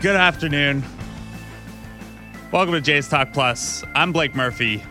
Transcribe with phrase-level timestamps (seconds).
[0.00, 0.84] good afternoon.
[2.52, 3.82] Welcome to Jays Talk Plus.
[3.94, 4.82] I'm Blake Murphy.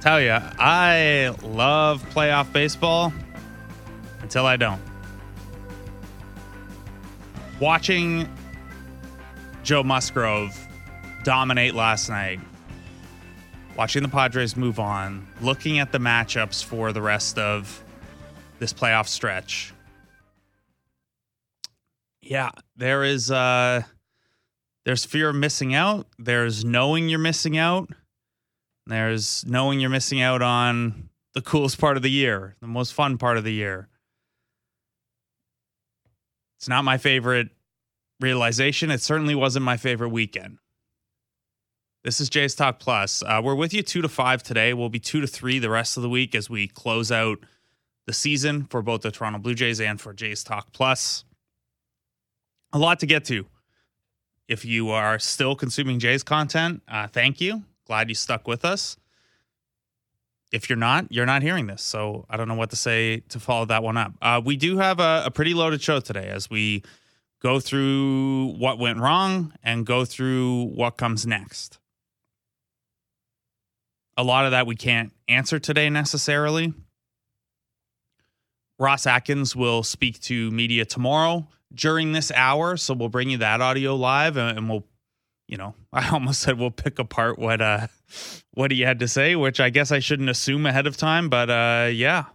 [0.00, 3.12] Tell you, I love playoff baseball
[4.22, 4.80] until I don't.
[7.60, 8.26] Watching
[9.62, 10.58] Joe Musgrove
[11.24, 12.40] dominate last night,
[13.76, 17.84] watching the Padres move on, looking at the matchups for the rest of
[18.60, 19.74] this playoff stretch.
[22.32, 23.82] Yeah, there is uh
[24.86, 27.90] there's fear of missing out, there's knowing you're missing out.
[28.86, 33.18] There's knowing you're missing out on the coolest part of the year, the most fun
[33.18, 33.90] part of the year.
[36.58, 37.50] It's not my favorite
[38.18, 38.90] realization.
[38.90, 40.56] It certainly wasn't my favorite weekend.
[42.02, 43.22] This is Jays Talk Plus.
[43.22, 44.72] Uh, we're with you two to five today.
[44.72, 47.40] We'll be two to three the rest of the week as we close out
[48.06, 51.24] the season for both the Toronto Blue Jays and for Jays Talk Plus.
[52.72, 53.46] A lot to get to.
[54.48, 57.62] If you are still consuming Jays content, uh, thank you.
[57.86, 58.96] Glad you stuck with us.
[60.52, 61.82] If you're not, you're not hearing this.
[61.82, 64.12] So I don't know what to say to follow that one up.
[64.20, 66.82] Uh, we do have a, a pretty loaded show today as we
[67.40, 71.78] go through what went wrong and go through what comes next.
[74.16, 76.74] A lot of that we can't answer today necessarily.
[78.78, 82.76] Ross Atkins will speak to media tomorrow during this hour.
[82.76, 84.84] So we'll bring you that audio live and we'll,
[85.48, 87.86] you know, I almost said we'll pick apart what uh
[88.54, 91.50] what he had to say, which I guess I shouldn't assume ahead of time, but
[91.50, 92.26] uh yeah.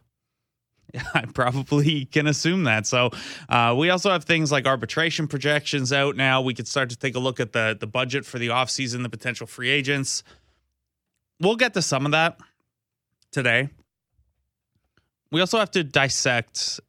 [0.94, 2.88] Yeah, I probably can assume that.
[2.88, 3.10] So
[3.50, 6.42] uh, we also have things like arbitration projections out now.
[6.42, 9.10] We could start to take a look at the the budget for the offseason, the
[9.10, 10.24] potential free agents.
[11.42, 12.40] We'll get to some of that
[13.32, 13.70] today.
[15.32, 16.80] We also have to dissect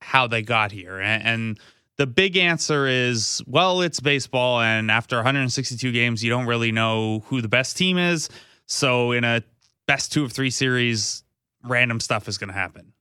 [0.00, 1.00] how they got here.
[1.00, 1.60] And, and
[1.96, 4.60] the big answer is well, it's baseball.
[4.60, 8.28] And after 162 games, you don't really know who the best team is.
[8.66, 9.42] So in a
[9.86, 11.22] best two of three series,
[11.62, 12.92] random stuff is going to happen.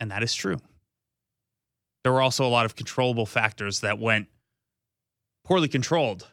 [0.00, 0.58] And that is true.
[2.02, 4.26] There were also a lot of controllable factors that went
[5.44, 6.28] poorly controlled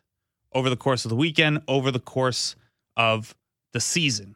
[0.53, 2.55] over the course of the weekend, over the course
[2.97, 3.35] of
[3.73, 4.35] the season.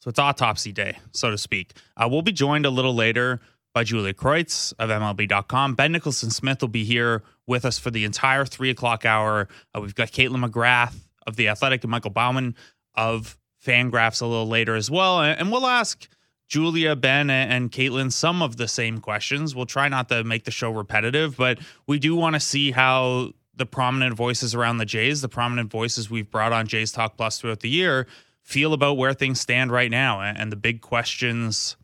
[0.00, 1.72] So it's autopsy day, so to speak.
[1.96, 3.40] Uh, we'll be joined a little later
[3.74, 5.74] by Julia Kreutz of MLB.com.
[5.74, 9.48] Ben Nicholson Smith will be here with us for the entire three o'clock hour.
[9.74, 10.94] Uh, we've got Kaitlyn McGrath
[11.26, 12.54] of The Athletic and Michael Baumann
[12.94, 15.20] of Fangraphs a little later as well.
[15.20, 16.08] And we'll ask
[16.46, 19.54] Julia, Ben, and Kaitlyn some of the same questions.
[19.56, 23.32] We'll try not to make the show repetitive, but we do want to see how
[23.56, 27.40] the prominent voices around the Jays, the prominent voices we've brought on Jays Talk Plus
[27.40, 28.06] throughout the year,
[28.42, 31.76] feel about where things stand right now and the big questions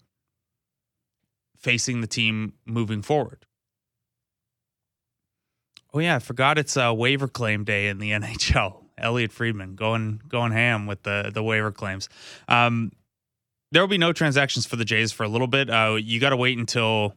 [1.60, 3.46] facing the team moving forward.
[5.92, 8.84] Oh yeah, I forgot it's a waiver claim day in the NHL.
[8.98, 12.08] Elliotte Friedman going going ham with the the waiver claims.
[12.48, 12.92] Um,
[13.72, 15.70] there will be no transactions for the Jays for a little bit.
[15.70, 17.14] Uh, you got to wait until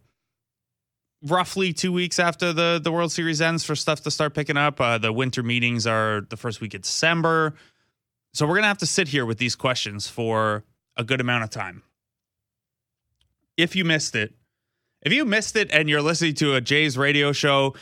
[1.24, 4.80] roughly two weeks after the the World Series ends for stuff to start picking up.
[4.80, 7.54] Uh, the winter meetings are the first week of December,
[8.34, 10.64] so we're gonna have to sit here with these questions for
[10.96, 11.84] a good amount of time.
[13.58, 14.34] If you missed it,
[15.02, 17.76] if you missed it and you're listening to a Jays radio show,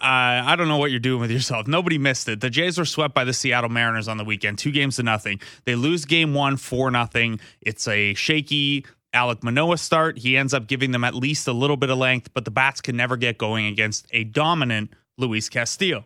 [0.00, 1.66] uh, I don't know what you're doing with yourself.
[1.66, 2.40] Nobody missed it.
[2.40, 5.40] The Jays were swept by the Seattle Mariners on the weekend, two games to nothing.
[5.64, 7.40] They lose game one, four nothing.
[7.60, 8.84] It's a shaky
[9.14, 10.18] Alek Manoah start.
[10.18, 12.80] He ends up giving them at least a little bit of length, but the bats
[12.80, 16.04] can never get going against a dominant Luis Castillo.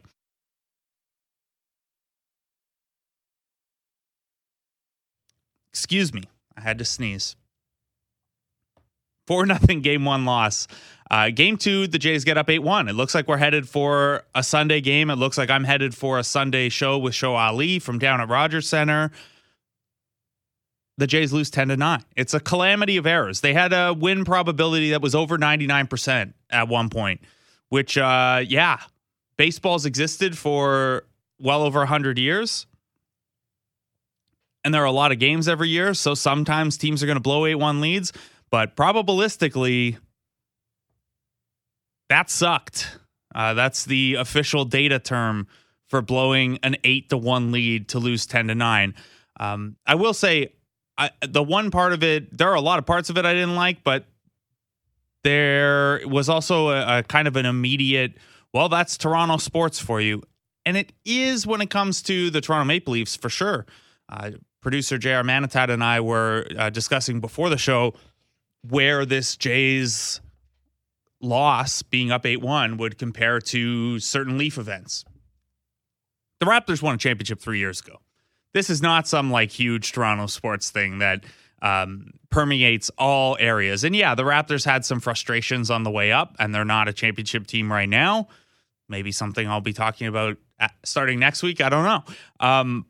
[5.73, 6.25] Excuse me,
[6.57, 7.37] I had to sneeze.
[9.29, 10.67] 4 nothing game one loss.
[11.11, 12.89] Uh, game two, the Jays get up 8 1.
[12.89, 15.11] It looks like we're headed for a Sunday game.
[15.11, 18.29] It looks like I'm headed for a Sunday show with Show Ali from down at
[18.29, 19.11] Rogers Center.
[20.97, 22.05] The Jays lose 10 to 9.
[22.17, 23.43] It's a calamity of errors.
[23.43, 27.21] They had a win probability that was over 99% at one point,
[27.69, 28.81] which, uh, yeah,
[29.37, 31.05] baseball's existed for
[31.39, 32.67] well over 100 years.
[34.65, 35.95] And there are a lot of games every year.
[35.95, 38.13] So sometimes teams are going to blow 8 1 leads.
[38.51, 39.99] But probabilistically,
[42.09, 42.99] that sucked.
[43.35, 45.47] Uh, that's the official data term
[45.87, 48.95] for blowing an eight to one lead to lose 10 to nine.
[49.41, 50.53] Um, I will say,
[50.97, 53.33] I, the one part of it, there are a lot of parts of it I
[53.33, 54.07] didn't like, but
[55.25, 58.15] there was also a, a kind of an immediate,
[58.53, 60.23] well, that's Toronto sports for you.
[60.67, 63.67] And it is when it comes to the Toronto Maple Leafs for sure.
[64.09, 67.95] Uh, producer JR Manitat and I were uh, discussing before the show
[68.63, 70.21] where this Jays
[71.21, 75.05] loss being up 8-1 would compare to certain Leaf events.
[76.41, 78.01] The Raptors won a championship 3 years ago.
[78.55, 81.25] This is not some like huge Toronto sports thing that
[81.61, 83.85] um, permeates all areas.
[83.85, 86.93] And yeah, the Raptors had some frustrations on the way up, and they're not a
[86.93, 88.29] championship team right now.
[88.89, 90.39] Maybe something I'll be talking about
[90.85, 91.61] starting next week.
[91.61, 92.05] I don't know.
[92.41, 92.87] Um,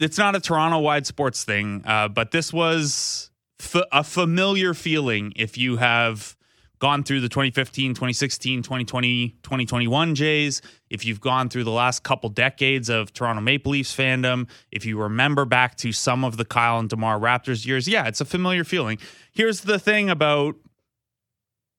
[0.00, 3.30] it's not a Toronto wide sports thing, uh, but this was
[3.64, 6.36] f- a familiar feeling if you have
[6.78, 12.28] gone through the 2015, 2016, 2020, 2021 Jays, if you've gone through the last couple
[12.28, 16.78] decades of Toronto Maple Leafs fandom, if you remember back to some of the Kyle
[16.78, 18.98] and DeMar Raptors years, yeah, it's a familiar feeling.
[19.32, 20.56] Here's the thing about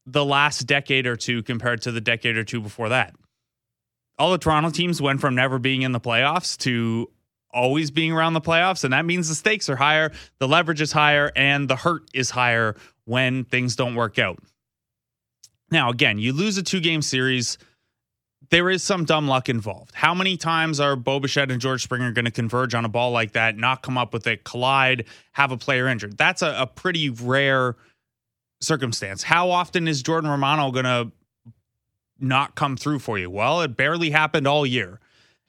[0.06, 3.16] the last decade or two compared to the decade or two before that.
[4.18, 7.10] All the Toronto teams went from never being in the playoffs to
[7.54, 8.84] always being around the playoffs.
[8.84, 12.30] And that means the stakes are higher, the leverage is higher, and the hurt is
[12.30, 12.76] higher
[13.06, 14.40] when things don't work out.
[15.72, 17.58] Now, again, you lose a two game series.
[18.52, 19.92] There is some dumb luck involved.
[19.96, 23.12] How many times are Bo Bichette and George Springer going to converge on a ball
[23.12, 26.18] like that, not come up with it, collide, have a player injured?
[26.18, 27.76] That's a, a pretty rare
[28.62, 29.24] circumstance.
[29.24, 31.12] How often is Jordan Romano going to
[32.20, 33.30] not come through for you?
[33.32, 35.00] Well, it barely happened all year.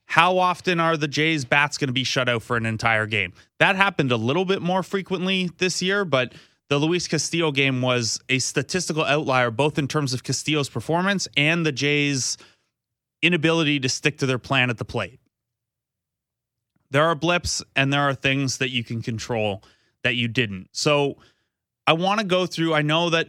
[0.07, 3.33] How often are the Jays bats going to be shut out for an entire game?
[3.59, 6.33] That happened a little bit more frequently this year, but
[6.69, 11.67] the Luis Castillo game was a statistical outlier, both in terms of Castillo's performance and
[11.67, 12.39] the Jays'
[13.23, 15.21] inability to stick to their plan at the plate.
[16.91, 19.63] There are blips and there are things that you can control
[20.03, 20.69] that you didn't.
[20.73, 21.17] So
[21.87, 22.75] I want to go through.
[22.75, 23.27] I know that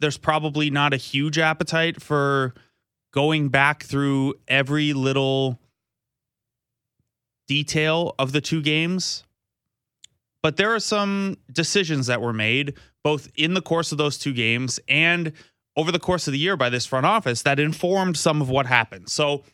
[0.00, 2.54] there's probably not a huge appetite for
[3.12, 5.59] going back through every little
[7.50, 9.24] detail of the two games
[10.42, 14.32] but there are some decisions that were made both in the course of those two
[14.32, 15.32] games and
[15.76, 18.66] over the course of the year by this front office that informed some of what
[18.66, 19.08] happened.
[19.08, 19.44] So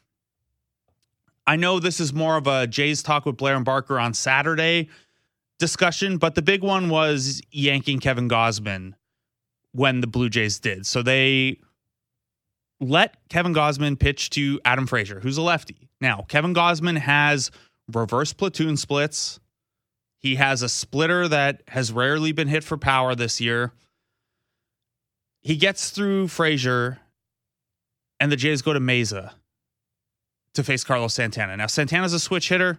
[1.46, 4.88] I know this is more of a Jays talk with Blair and Barker on Saturday
[5.58, 8.94] discussion, but the big one was yanking Kevin Gausman
[9.72, 10.86] when the Blue Jays did.
[10.86, 11.60] So they
[12.80, 15.88] let Kevin Gausman pitch to Adam Frazier, who's a lefty.
[16.00, 17.50] Now, Kevin Gausman has
[17.92, 19.40] reverse platoon splits
[20.18, 23.72] he has a splitter that has rarely been hit for power this year.
[25.42, 26.98] He gets through Frazier,
[28.18, 29.34] and the Jays go to Mayza
[30.54, 31.56] to face Carlos Santana.
[31.56, 32.78] Now, Santana's a switch hitter.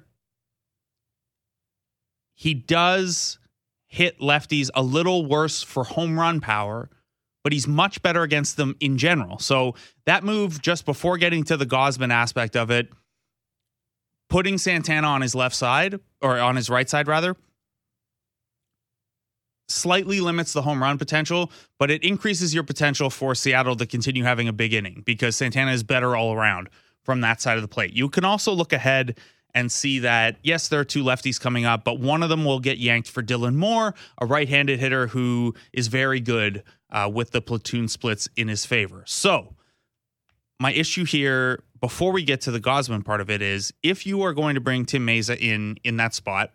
[2.33, 3.39] He does
[3.87, 6.89] hit lefties a little worse for home run power,
[7.43, 9.39] but he's much better against them in general.
[9.39, 9.75] So
[10.05, 12.89] that move just before getting to the Gausman aspect of it
[14.29, 17.35] putting Santana on his left side or on his right side rather
[19.67, 24.23] slightly limits the home run potential, but it increases your potential for Seattle to continue
[24.23, 26.69] having a big inning because Santana is better all around
[27.03, 27.93] from that side of the plate.
[27.93, 29.17] You can also look ahead
[29.53, 32.59] and see that yes, there are two lefties coming up, but one of them will
[32.59, 37.41] get yanked for Dylan Moore, a right-handed hitter who is very good uh, with the
[37.41, 39.03] platoon splits in his favor.
[39.05, 39.55] So
[40.59, 44.21] my issue here before we get to the Gausman part of it is if you
[44.23, 46.51] are going to bring Tim Mayza in in that spot,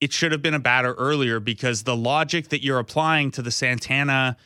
[0.00, 3.50] it should have been a batter earlier because the logic that you're applying to the
[3.50, 4.36] Santana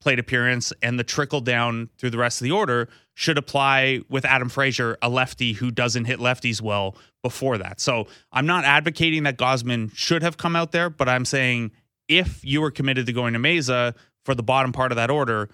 [0.00, 4.24] plate appearance and the trickle down through the rest of the order should apply with
[4.26, 7.80] Adam Frazier, a lefty who doesn't hit lefties well before that.
[7.80, 11.72] So I'm not advocating that Gausman should have come out there, but I'm saying
[12.08, 15.48] if you were committed to going to Mayza for the bottom part of that order,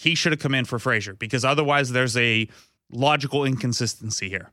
[0.00, 2.48] he should have come in for Frazier because otherwise there's a
[2.90, 4.50] logical inconsistency here.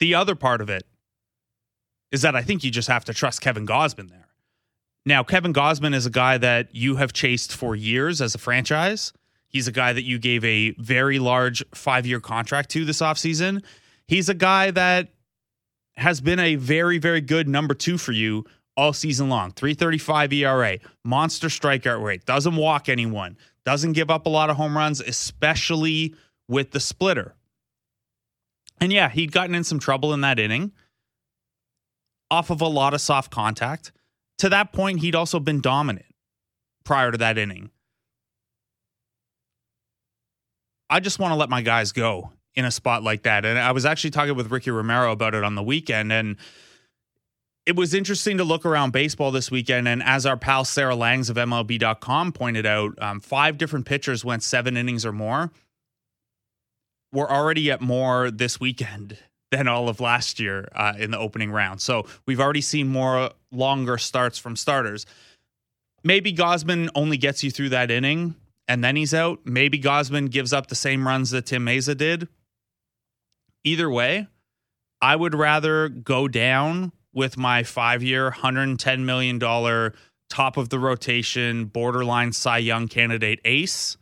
[0.00, 0.86] The other part of it
[2.10, 4.28] is that I think you just have to trust Kevin Gausman there.
[5.04, 9.12] Now, Kevin Gausman is a guy that you have chased for years as a franchise.
[9.48, 13.62] He's a guy that you gave a very large five year contract to this offseason.
[14.08, 15.10] He's a guy that
[15.98, 18.46] has been a very, very good number two for you
[18.78, 24.28] all season long 335 ERA, monster strikeout rate, doesn't walk anyone, doesn't give up a
[24.28, 26.14] lot of home runs, especially
[26.48, 27.34] with the splitter.
[28.80, 30.72] And yeah, he'd gotten in some trouble in that inning
[32.30, 33.92] off of a lot of soft contact.
[34.38, 36.06] To that point, he'd also been dominant
[36.84, 37.70] prior to that inning.
[40.90, 43.44] I just want to let my guys go in a spot like that.
[43.44, 46.12] And I was actually talking with Ricky Romero about it on the weekend.
[46.12, 46.36] And
[47.66, 49.88] it was interesting to look around baseball this weekend.
[49.88, 54.42] And as our pal Sarah Langs of MLB.com pointed out, um, five different pitchers went
[54.42, 55.50] seven innings or more.
[57.12, 59.18] We're already at more this weekend
[59.50, 61.80] than all of last year uh, in the opening round.
[61.80, 65.06] So we've already seen more longer starts from starters.
[66.02, 68.34] maybe Gausman only gets you through that inning
[68.66, 69.40] and then he's out.
[69.44, 72.28] Maybe Gausman gives up the same runs that Tim Mayza did.
[73.62, 74.26] Either way,
[75.00, 79.38] I would rather go down with my five year, $110 million
[80.28, 83.96] top of the rotation, borderline Cy Young candidate ace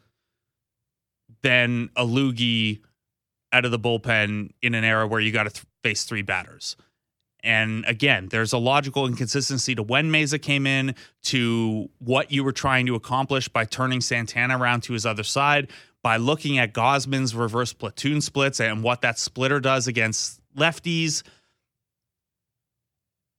[1.42, 2.80] than a loogie
[3.52, 6.76] out of the bullpen in an era where you got to th- face three batters.
[7.44, 12.52] And again, there's a logical inconsistency to when Mayza came in, to what you were
[12.52, 15.68] trying to accomplish by turning Santana around to his other side,
[16.02, 21.22] by looking at Gausman's reverse platoon splits and what that splitter does against lefties.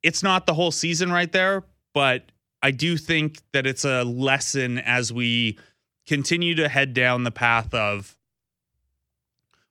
[0.03, 2.31] It's not the whole season right there, but
[2.61, 5.57] I do think that it's a lesson as we
[6.05, 8.17] continue to head down the path of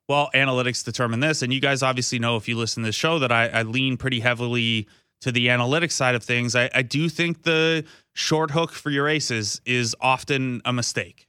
[0.09, 1.41] well, analytics determine this.
[1.41, 3.95] And you guys obviously know if you listen to this show that I, I lean
[3.95, 4.87] pretty heavily
[5.21, 6.55] to the analytics side of things.
[6.55, 11.27] I, I do think the short hook for your aces is often a mistake.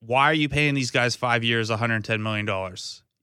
[0.00, 2.76] Why are you paying these guys five years, $110 million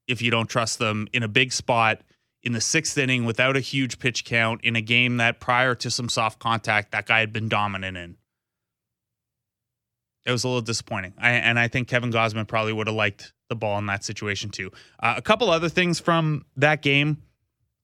[0.07, 2.01] if you don't trust them in a big spot
[2.43, 5.91] in the sixth inning without a huge pitch count in a game that prior to
[5.91, 8.17] some soft contact, that guy had been dominant in?
[10.25, 11.13] it was a little disappointing.
[11.17, 14.49] I, and I think Kevin Gausman probably would have liked the ball in that situation
[14.49, 14.71] too.
[14.99, 17.23] Uh, a couple other things from that game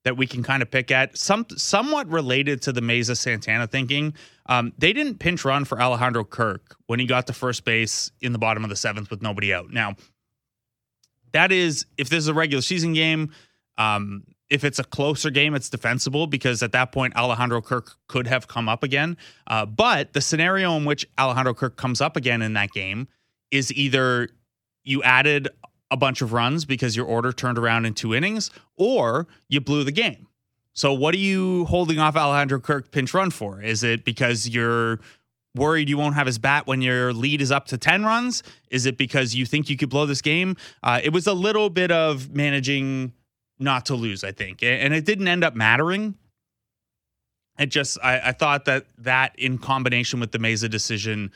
[0.03, 4.13] that we can kind of pick at, some somewhat related to the Mayza Santana thinking.
[4.45, 8.31] Um, they didn't pinch run for Alejandro Kirk when he got to first base in
[8.31, 9.71] the bottom of the seventh with nobody out.
[9.71, 9.95] Now,
[11.33, 13.31] that is if this is a regular season game.
[13.77, 18.27] Um, if it's a closer game, it's defensible because at that point, Alejandro Kirk could
[18.27, 19.17] have come up again.
[19.47, 23.07] Uh, but the scenario in which Alejandro Kirk comes up again in that game
[23.51, 24.29] is either
[24.83, 25.49] you added
[25.91, 29.83] a bunch of runs because your order turned around in two innings, or you blew
[29.83, 30.27] the game.
[30.73, 33.61] So, what are you holding off Alejandro Kirk pinch run for?
[33.61, 34.99] Is it because you're
[35.55, 38.43] worried you won't have his bat when your lead is up to 10 runs?
[38.69, 40.55] Is it because you think you could blow this game?
[40.83, 43.11] Uh, it was a little bit of managing
[43.59, 44.61] not to lose, I think.
[44.63, 46.15] And it didn't end up mattering.
[47.57, 51.31] It just, I, I thought that that in combination with the Mayza decision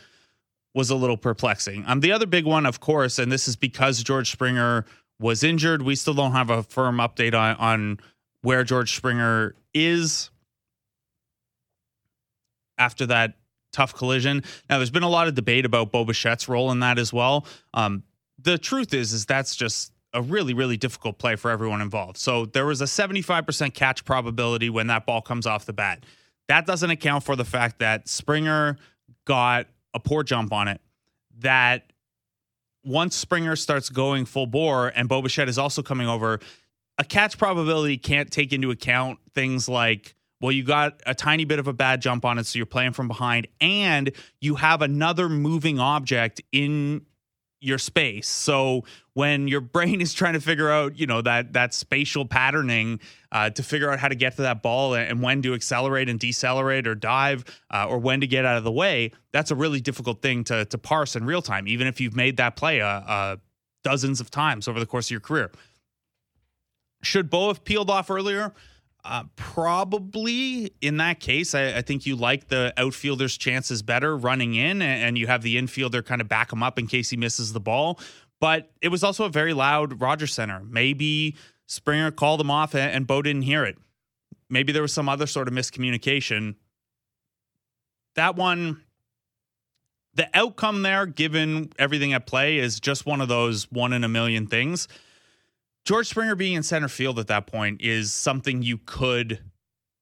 [0.74, 1.84] was a little perplexing.
[1.88, 4.86] Um, the other big one, of course, and this is because George Springer
[5.20, 5.82] was injured.
[5.82, 8.00] We still don't have a firm update on, on
[8.42, 10.30] where George Springer is
[12.78, 13.34] after that
[13.74, 14.44] tough collision.
[14.70, 17.46] Now, there's been a lot of debate about Bo Bichette's role in that as well.
[17.74, 18.04] Um,
[18.40, 22.18] the truth is, is that's just a really, really difficult play for everyone involved.
[22.18, 26.06] So there was a 75% catch probability when that ball comes off the bat.
[26.48, 28.78] That doesn't account for the fact that Springer
[29.26, 30.82] got a poor jump on it.
[31.40, 31.94] That
[32.84, 36.40] once Springer starts going full bore and Bo Bichette is also coming over,
[36.98, 41.60] a catch probability can't take into account things like, well, you got a tiny bit
[41.60, 45.30] of a bad jump on it, so you're playing from behind, and you have another
[45.30, 47.06] moving object in
[47.62, 48.28] your space.
[48.28, 53.00] So when your brain is trying to figure out, you know, that that spatial patterning
[53.32, 56.20] uh, to figure out how to get to that ball and when to accelerate and
[56.20, 59.80] decelerate or dive uh, or when to get out of the way, that's a really
[59.80, 61.68] difficult thing to to parse in real time.
[61.68, 63.36] Even if you've made that play uh, uh
[63.84, 65.52] dozens of times over the course of your career.
[67.04, 68.54] Should Bo have peeled off earlier?
[69.04, 74.54] Uh, probably in that case, I, I, think you like the outfielder's chances better running
[74.54, 77.18] in, and, and you have the infielder kind of back him up in case he
[77.18, 78.00] misses the ball.
[78.40, 80.62] But it was also a very loud Rogers Center.
[80.64, 83.78] Maybe Springer called him off, and, and Bo didn't hear it.
[84.50, 86.56] Maybe there was some other sort of miscommunication.
[88.16, 88.84] That one,
[90.14, 94.10] the outcome there, given everything at play, is just one of those one in a
[94.10, 94.88] million things.
[95.86, 99.40] George Springer being in center field at that point is something you could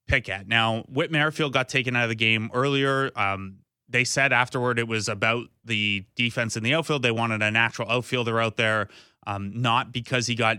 [0.07, 0.47] pick at.
[0.47, 3.11] Now, Whit Merrifield got taken out of the game earlier.
[3.15, 7.01] Um, they said afterward it was about the defense in the outfield.
[7.01, 8.89] They wanted a natural outfielder out there,
[9.25, 10.57] um, not because he got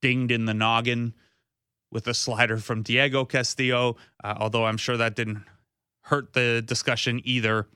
[0.00, 1.14] dinged in the noggin
[1.92, 5.44] with a slider from Diego Castillo, uh, although I'm sure that didn't
[6.02, 7.68] hurt the discussion either.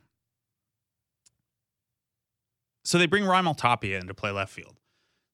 [2.85, 4.77] So they bring Raimel Tapia in to play left field.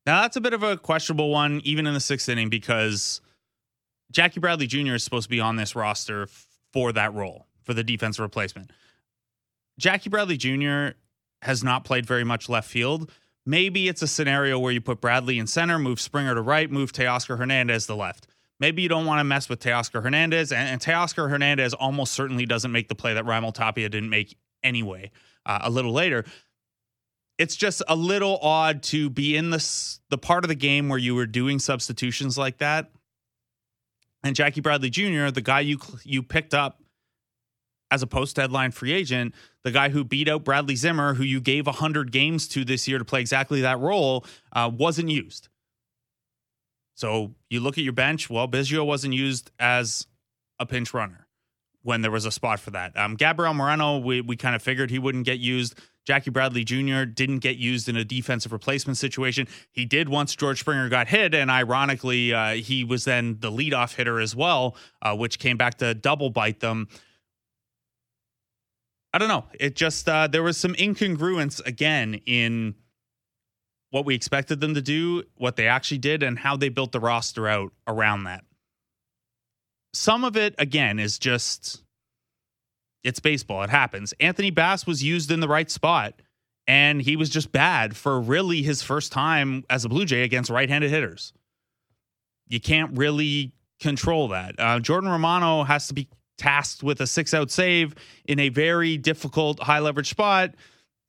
[0.07, 3.21] Now that's a bit of a questionable one, even in the sixth inning, because
[4.11, 4.95] Jackie Bradley Jr.
[4.95, 6.29] is supposed to be on this roster
[6.73, 8.71] for that role for the defensive replacement.
[9.79, 10.97] Jackie Bradley Jr.
[11.43, 13.11] has not played very much left field.
[13.47, 16.93] Maybe it's a scenario where you put Bradley in center, move Springer to right, move
[16.93, 18.27] Teoscar Hernandez to left.
[18.61, 22.47] Maybe you don't want to mess with Teoscar Hernandez, and, and Teoscar Hernandez almost certainly
[22.47, 25.11] doesn't make the play that Raimel Tapia didn't make anyway.
[25.45, 26.25] Uh, a little later,
[27.39, 30.99] it's just a little odd to be in this the part of the game where
[30.99, 32.91] you were doing substitutions like that.
[34.23, 36.81] And Jackie Bradley Jr., the guy you you picked up
[37.91, 41.41] as a post deadline free agent, the guy who beat out Bradley Zimmer, who you
[41.41, 45.49] gave 100 games to this year to play exactly that role, uh, wasn't used.
[46.95, 48.31] So you look at your bench.
[48.31, 50.07] Well, Biggio wasn't used as
[50.59, 51.27] a pinch runner
[51.83, 52.97] when there was a spot for that.
[52.97, 55.79] Um, Gabriel Moreno, we, we kind of figured he wouldn't get used.
[56.05, 57.05] Jackie Bradley Jr.
[57.05, 59.49] didn't get used in a defensive replacement situation.
[59.73, 63.95] He did once George Springer got hit, and ironically, uh, he was then the leadoff
[63.95, 66.89] hitter as well, uh, which came back to double bite them.
[69.13, 69.45] I don't know.
[69.59, 72.75] It just uh, there was some incongruence again in
[73.91, 76.99] what we expected them to do, what they actually did, and how they built the
[76.99, 78.45] roster out around that.
[79.93, 81.84] Some of it, again, is just
[83.05, 83.63] it's baseball.
[83.63, 84.15] It happens.
[84.19, 86.21] Anthony Bass was used in the right spot,
[86.67, 90.51] and he was just bad for really his first time as a Blue Jay against
[90.51, 91.33] right handed hitters.
[92.49, 94.55] You can't really control that.
[94.59, 96.09] Uh, Jordan Romano has to be
[96.39, 97.95] tasked with a six out save
[98.25, 100.55] in a very difficult high leverage spot,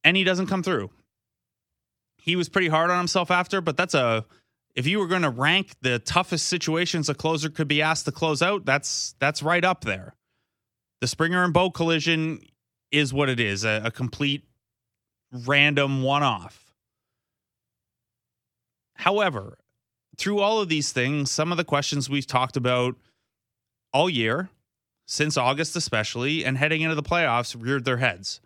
[0.04, 0.90] and he doesn't come through.
[2.22, 4.26] He was pretty hard on himself after, but that's a
[4.76, 8.12] if you were going to rank the toughest situations a closer could be asked to
[8.12, 10.16] close out, that's that's right up there
[11.02, 12.40] the Springer and Bo collision
[12.92, 14.44] is what it is a, a complete
[15.32, 16.74] random one off.
[18.96, 19.58] However,
[20.18, 22.96] through all of these things, some of the questions we've talked about
[23.94, 24.50] all year,
[25.06, 28.40] since August especially, and heading into the playoffs, reared their heads.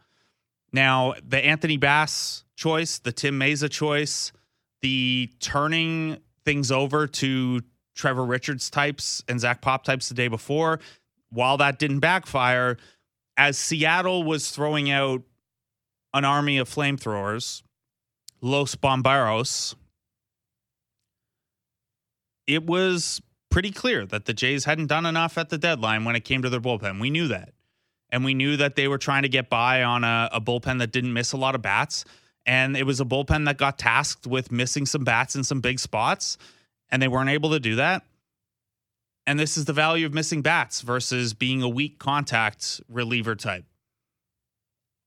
[0.72, 4.32] Now, the Anthony Bass choice, the Tim Mayza choice,
[4.82, 7.62] the turning things over to
[7.96, 10.80] Trevor Richards types and Zach Pop types the day before,
[11.32, 12.78] while that didn't backfire,
[13.38, 15.22] as Seattle was throwing out
[16.14, 17.62] an army of flamethrowers,
[18.42, 19.76] Los Bomberos,
[22.48, 26.24] it was pretty clear that the Jays hadn't done enough at the deadline when it
[26.24, 27.00] came to their bullpen.
[27.00, 27.54] We knew that.
[28.12, 30.92] And we knew that they were trying to get by on a, a bullpen that
[30.92, 32.06] didn't miss a lot of bats.
[32.46, 35.80] And it was a bullpen that got tasked with missing some bats in some big
[35.80, 36.38] spots.
[36.90, 38.04] And they weren't able to do that.
[39.30, 43.64] And this is the value of missing bats versus being a weak contact reliever type.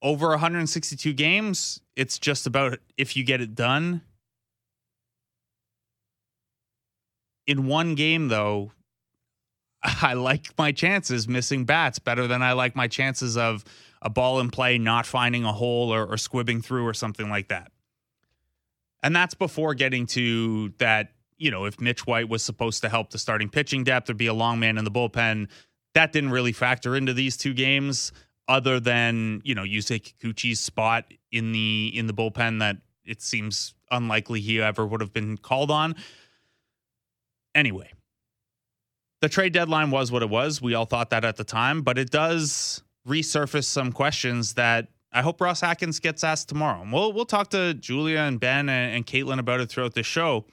[0.01, 4.03] Over 162 games, it's just about if you get it done.
[7.49, 8.71] In one game, though,
[9.83, 13.65] I like my chances missing bats better than I like my chances of
[14.03, 17.49] a ball in play not finding a hole or, or squibbing through or something like
[17.49, 17.73] that.
[19.03, 21.11] And that's before getting to that
[21.43, 24.29] you know, if Mitch White was supposed to help the starting pitching depth or be
[24.29, 25.49] a long man in the bullpen,
[25.93, 28.13] that didn't really factor into these two games,
[28.47, 33.75] other than, you know, Yusei Kikuchi's spot in the in the bullpen that it seems
[33.91, 35.97] unlikely he ever would have been called on.
[37.57, 37.93] Anyway,
[39.21, 40.63] the trade deadline was what it was.
[40.63, 45.23] We all thought that at the time, but it does resurface some questions that I
[45.23, 46.83] hope Ross Atkins gets asked tomorrow.
[46.83, 50.05] And we'll we'll talk to Julia and Ben and, and Kaitlyn about it throughout the
[50.05, 50.45] show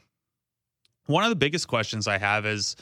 [1.10, 2.76] one of the biggest questions I have is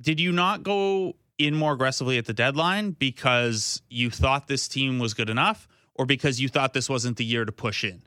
[0.00, 5.00] did you not go in more aggressively at the deadline because you thought this team
[5.00, 5.66] was good enough
[5.96, 8.02] or because you thought this wasn't the year to push in?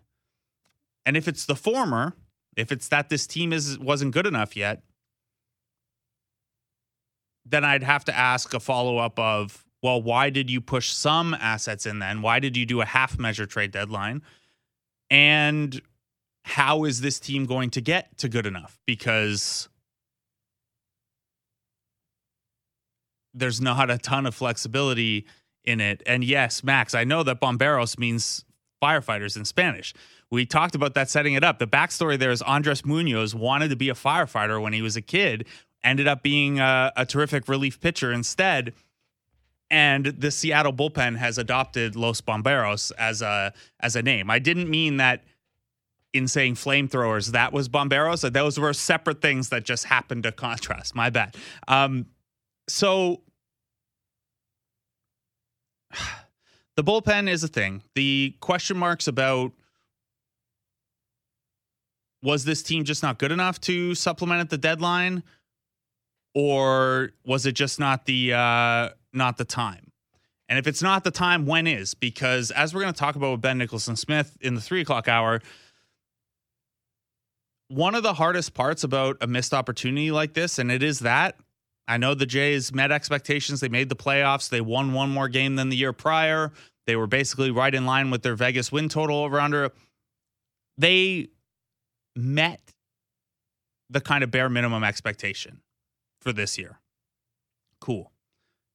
[1.05, 2.13] And if it's the former,
[2.55, 4.81] if it's that this team is wasn't good enough yet,
[7.45, 11.85] then I'd have to ask a follow-up of, well, why did you push some assets
[11.85, 12.21] in then?
[12.21, 14.21] Why did you do a half measure trade deadline?
[15.09, 15.81] And
[16.43, 18.79] how is this team going to get to good enough?
[18.85, 19.69] Because
[23.33, 25.25] there's not a ton of flexibility
[25.63, 26.01] in it.
[26.05, 28.45] And yes, Max, I know that bomberos means
[28.81, 29.93] firefighters in Spanish.
[30.31, 31.59] We talked about that setting it up.
[31.59, 35.01] The backstory there is Andres Munoz wanted to be a firefighter when he was a
[35.01, 35.45] kid,
[35.83, 38.73] ended up being a, a terrific relief pitcher instead.
[39.71, 44.29] And the Seattle bullpen has adopted Los Bomberos as a as a name.
[44.31, 45.23] I didn't mean that
[46.13, 48.31] in saying flamethrowers, that was Bomberos.
[48.31, 50.95] Those were separate things that just happened to contrast.
[50.95, 51.35] My bad.
[51.67, 52.07] Um,
[52.67, 53.21] so
[56.75, 57.83] the bullpen is a thing.
[57.95, 59.51] The question marks about
[62.21, 65.23] was this team just not good enough to supplement at the deadline,
[66.33, 69.91] or was it just not the uh, not the time?
[70.49, 71.93] And if it's not the time, when is?
[71.93, 75.07] Because as we're going to talk about with Ben Nicholson Smith in the three o'clock
[75.07, 75.41] hour,
[77.69, 81.35] one of the hardest parts about a missed opportunity like this, and it is that
[81.87, 83.61] I know the Jays met expectations.
[83.61, 84.49] They made the playoffs.
[84.49, 86.51] They won one more game than the year prior.
[86.85, 89.71] They were basically right in line with their Vegas win total over under.
[90.77, 91.29] They
[92.15, 92.73] met
[93.89, 95.61] the kind of bare minimum expectation
[96.21, 96.79] for this year.
[97.81, 98.11] Cool.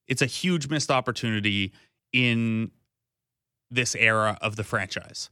[0.09, 1.72] It's a huge missed opportunity
[2.12, 2.72] in
[3.70, 5.30] this era of the franchise.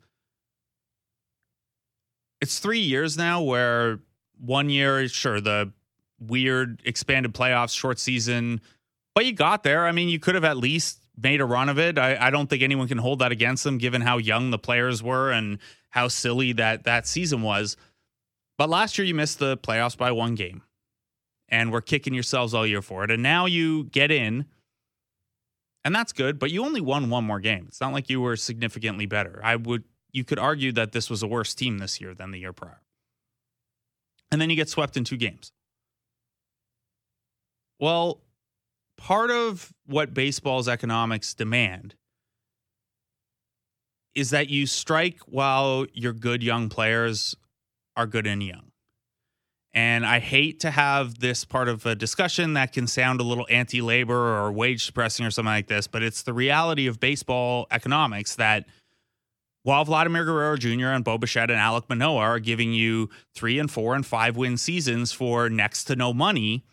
[2.42, 4.00] It's three years now where
[4.40, 5.72] one year, sure, the
[6.18, 8.60] weird expanded playoffs, short season,
[9.14, 9.86] but you got there.
[9.86, 11.98] I mean, you could have at least made a run of it.
[11.98, 15.04] I, I don't think anyone can hold that against them, given how young the players
[15.04, 15.58] were and
[15.90, 17.76] how silly that that season was.
[18.58, 20.62] But last year, you missed the playoffs by one game,
[21.48, 23.12] and we're kicking yourselves all year for it.
[23.12, 24.46] And now you get in,
[25.84, 26.40] and that's good.
[26.40, 27.66] But you only won one more game.
[27.68, 29.40] It's not like you were significantly better.
[29.44, 32.38] I would you could argue that this was a worse team this year than the
[32.38, 32.80] year prior.
[34.30, 35.52] And then you get swept in two games.
[37.78, 38.20] Well,
[38.96, 41.94] part of what baseball's economics demand
[44.14, 47.34] is that you strike while your good young players
[47.96, 48.72] are good and young.
[49.74, 53.46] And I hate to have this part of a discussion that can sound a little
[53.48, 57.66] anti labor or wage suppressing or something like this, but it's the reality of baseball
[57.70, 58.66] economics that
[59.62, 60.88] while Vladimir Guerrero Jr.
[60.88, 64.56] and Bo Bichette and Alek Manoah are giving you three and four and five win
[64.56, 66.64] seasons for next to no money,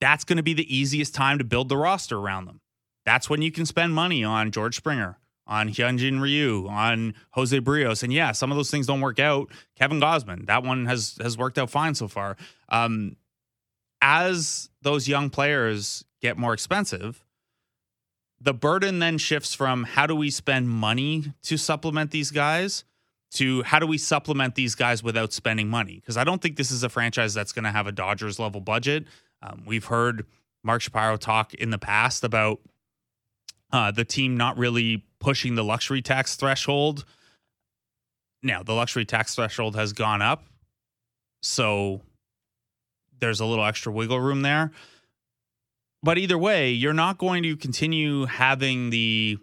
[0.00, 2.60] that's going to be the easiest time to build the roster around them.
[3.06, 8.02] That's when you can spend money on George Springer, on Hyunjin Ryu, on Jose Berrios,
[8.02, 9.50] And yeah, some of those things don't work out.
[9.76, 12.36] Kevin Gausman, that one has has worked out fine so far.
[12.68, 13.16] Um,
[14.00, 17.24] as those young players get more expensive,
[18.40, 22.84] the burden then shifts from how do we spend money to supplement these guys
[23.34, 25.96] to how do we supplement these guys without spending money?
[25.96, 28.60] Because I don't think this is a franchise that's going to have a Dodgers level
[28.60, 29.06] budget.
[29.42, 30.24] Um, we've heard
[30.62, 32.60] Mark Shapiro talk in the past about
[33.72, 37.04] uh, the team not really pushing the luxury tax threshold.
[38.42, 40.44] Now, the luxury tax threshold has gone up.
[41.42, 42.02] So
[43.18, 44.70] there's a little extra wiggle room there.
[46.04, 49.38] But either way, you're not going to continue having the,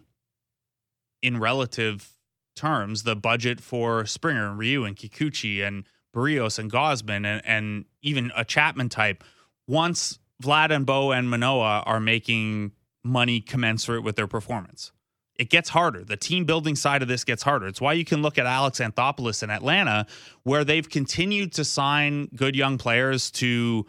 [1.20, 2.16] in relative
[2.54, 7.84] terms, the budget for Springer and Ryu and Kikuchi and Berrios and Gausman and, and
[8.00, 9.24] even a Chapman type
[9.66, 12.70] once Vlad and Bo and Manoah are making
[13.02, 14.92] money commensurate with their performance.
[15.34, 16.04] It gets harder.
[16.04, 17.66] The team building side of this gets harder.
[17.66, 20.06] It's why you can look at Alex Anthopoulos in Atlanta,
[20.44, 23.84] where they've continued to sign good young players to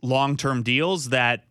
[0.00, 1.46] long term deals that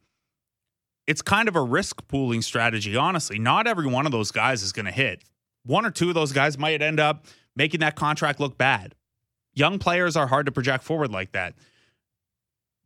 [1.08, 3.40] it's kind of a risk pooling strategy, honestly.
[3.40, 5.24] Not every one of those guys is going to hit.
[5.66, 8.96] One or two of those guys might end up making that contract look bad.
[9.54, 11.56] Young players are hard to project forward like that.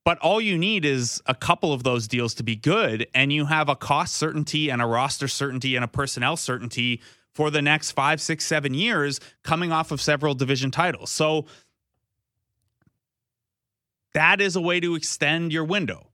[0.04, 3.46] But all you need is a couple of those deals to be good, and you
[3.46, 7.02] have a cost certainty and a roster certainty and a personnel certainty
[7.34, 11.12] for the next five, six, seven years coming off of several division titles.
[11.12, 11.46] So
[14.14, 16.08] that is a way to extend your window.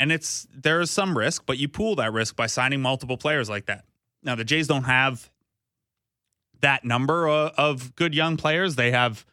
[0.00, 3.50] And it's there is some risk, but you pool that risk by signing multiple players
[3.50, 3.84] like that.
[4.22, 5.30] Now the Jays don't have
[6.62, 8.76] that number of good young players.
[8.76, 9.26] They have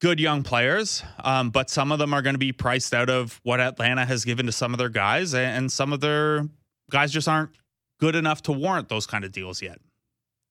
[0.00, 3.40] good young players, um, but some of them are going to be priced out of
[3.44, 6.48] what Atlanta has given to some of their guys, and some of their
[6.90, 7.50] guys just aren't
[7.98, 9.78] good enough to warrant those kind of deals yet.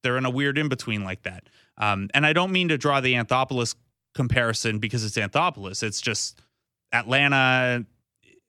[0.04, 1.48] They're in a weird in between like that.
[1.78, 3.76] Um, and I don't mean to draw the Anthopoulos
[4.16, 5.84] comparison because it's Anthopoulos.
[5.84, 6.42] It's just
[6.92, 7.86] Atlanta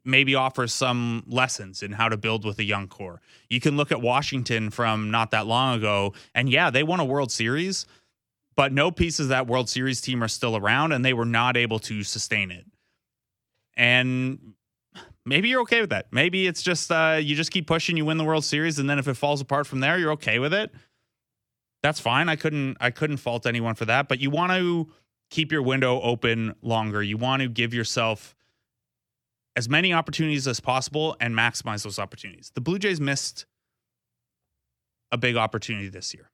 [0.04, 3.20] maybe offers some lessons in how to build with a young core.
[3.48, 7.04] You can look at Washington from not that long ago, and yeah, they won a
[7.04, 7.86] World Series,
[8.56, 11.56] but no pieces of that World Series team are still around, and they were not
[11.56, 12.66] able to sustain it.
[13.76, 14.54] And
[15.24, 16.06] maybe you're okay with that.
[16.10, 18.98] Maybe it's just uh, you just keep pushing, you win the World Series, and then
[18.98, 20.72] if it falls apart from there, you're okay with it.
[21.82, 22.28] That's fine.
[22.28, 24.08] I couldn't I couldn't fault anyone for that.
[24.08, 24.88] But you want to
[25.30, 27.02] keep your window open longer.
[27.02, 28.34] You want to give yourself
[29.56, 32.50] as many opportunities as possible and maximize those opportunities.
[32.54, 33.46] The Blue Jays missed
[35.10, 36.30] a big opportunity this year.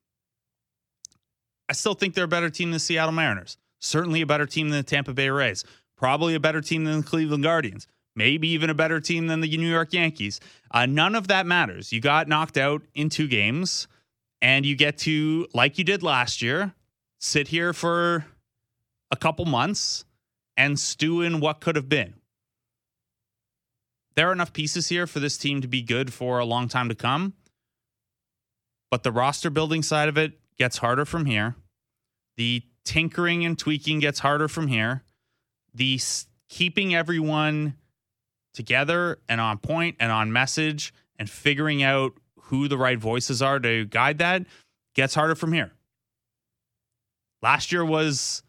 [1.69, 3.59] I still think they're a better team than the Seattle Mariners.
[3.81, 5.65] Certainly a better team than the Tampa Bay Rays.
[5.97, 7.87] Probably a better team than the Cleveland Guardians.
[8.15, 10.41] Maybe even a better team than the New York Yankees.
[10.71, 11.93] Uh, none of that matters.
[11.93, 13.87] You got knocked out in two games,
[14.41, 16.75] and you get to, like you did last year,
[17.21, 18.25] sit here for
[19.11, 20.05] a couple months
[20.57, 22.15] and stew in what could have been.
[24.19, 26.89] There are enough pieces here for this team to be good for a long time
[26.89, 27.35] to come.
[28.91, 31.55] But the roster building side of it gets harder from here.
[32.37, 35.05] The tinkering and tweaking gets harder from here.
[35.73, 36.01] The
[36.49, 37.77] keeping everyone
[38.55, 43.61] together and on point and on message and figuring out who the right voices are
[43.61, 44.47] to guide that
[44.97, 45.71] gets harder from here.
[47.41, 48.43] Last year was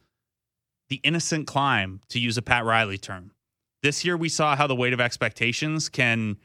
[0.88, 3.34] the innocent climb, to use a Pat Riley term.
[3.82, 6.38] This year, we saw how the weight of expectations can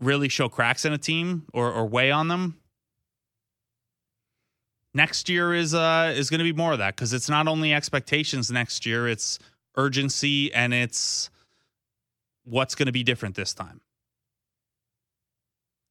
[0.00, 2.56] really show cracks in a team or, or weigh on them.
[4.92, 7.72] Next year is uh is going to be more of that because it's not only
[7.72, 9.38] expectations next year, it's
[9.76, 11.30] urgency and it's
[12.44, 13.80] what's going to be different this time.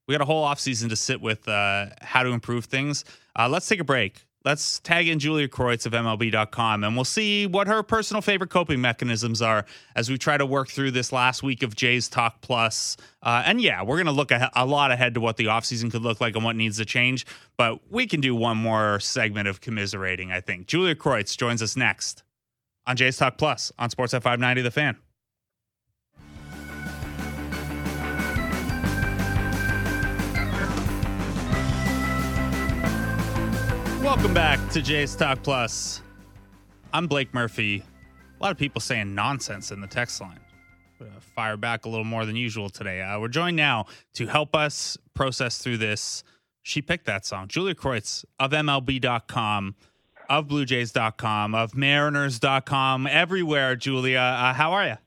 [0.07, 3.05] We got a whole offseason to sit with uh, how to improve things.
[3.37, 7.45] Uh, let's take a break let's tag in Julia Kreutz of MLB.com and we'll see
[7.45, 11.43] what her personal favorite coping mechanisms are as we try to work through this last
[11.43, 12.95] week of Jays Talk Plus.
[13.21, 15.91] Uh, and yeah, we're going to look a, a, lot ahead to what the offseason
[15.91, 17.25] could look like and what needs to change.
[17.57, 20.67] But we can do one more segment of commiserating, I think.
[20.67, 22.23] Julia Kreutz joins us next
[22.87, 24.97] on Jays Talk Plus on Sportsnet 590 The Fan.
[34.01, 36.01] Welcome back to Jays Talk Plus.
[36.93, 37.83] I'm Blake Murphy.
[38.39, 40.39] A lot of people saying nonsense in the text line.
[41.35, 43.01] Fire back a little more than usual today.
[43.01, 46.23] Uh, we're joined now to help us process through this.
[46.63, 47.49] She picked that song.
[47.49, 49.75] Julia Kreutz of MLB.com,
[50.29, 53.75] of BlueJays.com, of Mariners.com, everywhere.
[53.75, 54.97] Julia, uh, how are you?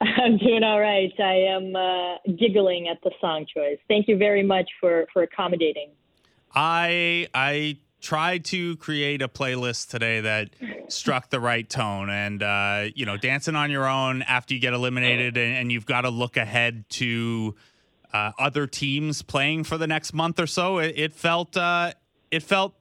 [0.00, 1.12] I'm doing all right.
[1.20, 3.78] I am uh, giggling at the song choice.
[3.86, 5.90] Thank you very much for, for accommodating.
[6.54, 10.50] I I tried to create a playlist today that
[10.88, 14.72] struck the right tone and uh, you know dancing on your own after you get
[14.72, 17.54] eliminated and, and you've got to look ahead to
[18.12, 20.78] uh, other teams playing for the next month or so.
[20.78, 21.92] It, it felt uh,
[22.30, 22.74] it felt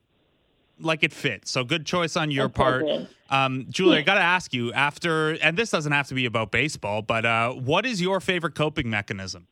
[0.80, 1.48] like it fit.
[1.48, 2.86] So good choice on your part.
[3.30, 7.02] um, julie i gotta ask you after and this doesn't have to be about baseball
[7.04, 9.46] but uh, what is your favorite coping mechanism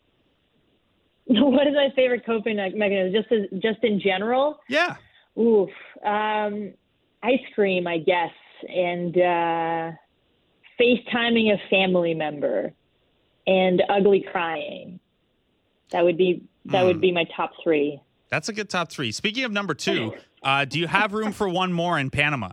[1.29, 3.11] what is my favorite coping mechanism?
[3.13, 4.59] Just as, just in general?
[4.69, 4.95] Yeah.
[5.37, 5.69] Oof.
[6.05, 6.73] Um,
[7.21, 8.31] ice cream, I guess,
[8.69, 9.91] and uh,
[10.79, 12.71] FaceTiming a family member,
[13.45, 14.99] and ugly crying.
[15.91, 16.85] That would be that mm.
[16.85, 17.01] would hmm.
[17.01, 18.01] be my top three.
[18.29, 19.11] That's a good top three.
[19.11, 20.13] Speaking of number two,
[20.43, 22.51] uh, do you have room for one more in Panama?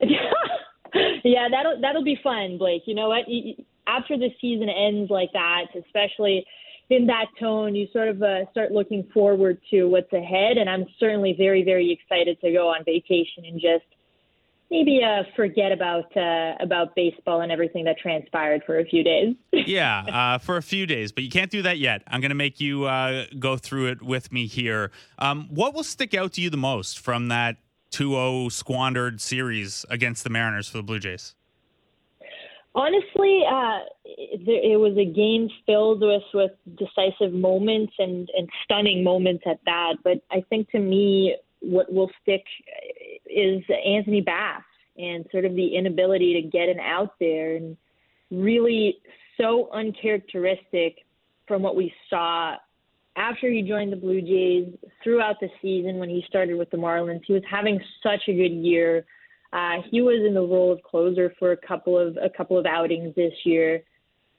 [0.00, 2.82] yeah, that'll that'll be fun, Blake.
[2.86, 3.24] You know what?
[3.86, 6.44] After the season ends like that, especially
[6.90, 10.56] in that tone, you sort of uh, start looking forward to what's ahead.
[10.56, 13.84] And I'm certainly very, very excited to go on vacation and just
[14.70, 19.34] maybe uh, forget about uh, about baseball and everything that transpired for a few days.
[19.52, 22.02] yeah, uh, for a few days, but you can't do that yet.
[22.06, 24.90] I'm going to make you uh, go through it with me here.
[25.18, 27.56] Um, what will stick out to you the most from that
[27.92, 31.34] 2-0 squandered series against the Mariners for the Blue Jays?
[32.74, 39.02] Honestly, uh, it, it was a game filled with with decisive moments and and stunning
[39.02, 39.94] moments at that.
[40.04, 42.44] But I think to me, what will stick
[43.26, 44.62] is Anthony Bass
[44.96, 47.76] and sort of the inability to get an out there and
[48.30, 48.98] really
[49.40, 51.04] so uncharacteristic
[51.46, 52.56] from what we saw
[53.16, 57.22] after he joined the Blue Jays throughout the season when he started with the Marlins.
[57.26, 59.06] He was having such a good year
[59.52, 62.66] uh, he was in the role of closer for a couple of a couple of
[62.66, 63.82] outings this year.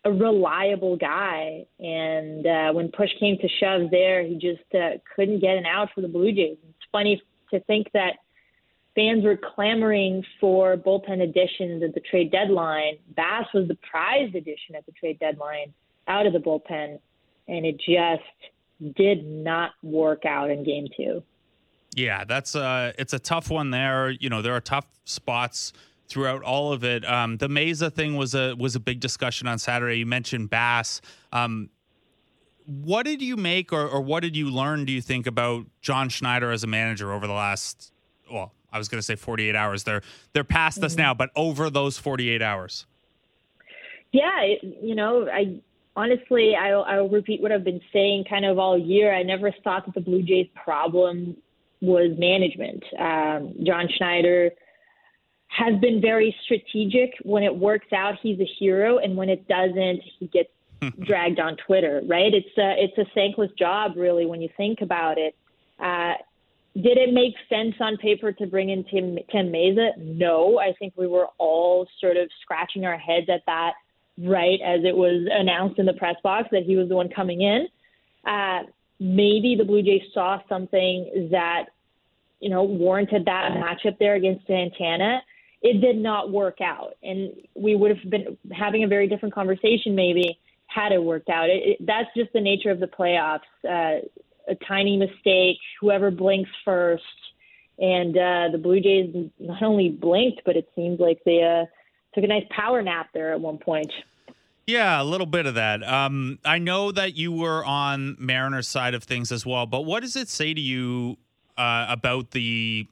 [0.06, 5.42] A reliable guy, and uh, when push came to shove, there he just uh, couldn't
[5.42, 6.58] get an out for the Blue Jays.
[6.70, 8.14] It's funny to think that
[8.96, 12.94] fans were clamoring for bullpen additions at the trade deadline.
[13.16, 15.74] Bass was the prized addition at the trade deadline
[16.08, 17.00] out of the bullpen,
[17.50, 21.24] and it just did not work out in Game Two.
[21.96, 24.10] Yeah, that's uh it's a tough one there.
[24.12, 25.74] You know, there are tough spots
[26.08, 27.06] throughout all of it.
[27.06, 30.00] Um, the Mayza thing was a was a big discussion on Saturday.
[30.00, 31.02] You mentioned Bass.
[31.32, 31.70] Um,
[32.66, 36.10] what did you make or, or what did you learn, do you think, about John
[36.10, 37.92] Schneider as a manager over the last
[38.32, 39.84] well, I was gonna say 48 hours.
[39.84, 40.02] They're
[40.34, 40.86] they're past mm-hmm.
[40.86, 42.86] us now, but over those 48 hours.
[44.12, 45.60] Yeah, it, you know, I
[45.96, 49.14] honestly, I'll, I'll repeat what I've been saying kind of all year.
[49.14, 51.38] I never thought that the Blue Jays' problem
[51.82, 52.84] was management.
[53.00, 54.52] Um, John Schneider
[55.48, 57.12] has been very strategic.
[57.24, 60.50] When it works out, he's a hero, and when it doesn't, he gets
[61.06, 62.02] dragged on Twitter.
[62.06, 62.34] Right?
[62.34, 65.36] It's a it's a thankless job, really, when you think about it.
[65.80, 66.14] Uh,
[66.76, 69.98] did it make sense on paper to bring in Tim Tim Mayza?
[69.98, 73.74] No, I think we were all sort of scratching our heads at that
[74.22, 77.42] right as it was announced in the press box that he was the one coming
[77.42, 77.68] in.
[78.26, 78.64] Uh,
[79.00, 81.66] maybe the Blue Jays saw something that,
[82.40, 85.22] you know, warranted that matchup there against Santana.
[85.62, 86.96] It did not work out.
[87.04, 91.50] And we would have been having a very different conversation maybe had it worked out.
[91.50, 93.40] It, it, that's just the nature of the playoffs.
[93.68, 94.06] Uh,
[94.48, 97.04] a tiny mistake, whoever blinks first.
[97.78, 101.66] And uh, the Blue Jays not only blinked, but it seems like they uh,
[102.14, 103.92] took a nice power nap there at one point.
[104.70, 105.82] Yeah, a little bit of that.
[105.82, 110.02] Um, I know that you were on Mariners' side of things as well, but what
[110.02, 111.18] does it say to you
[111.58, 112.86] uh, about the,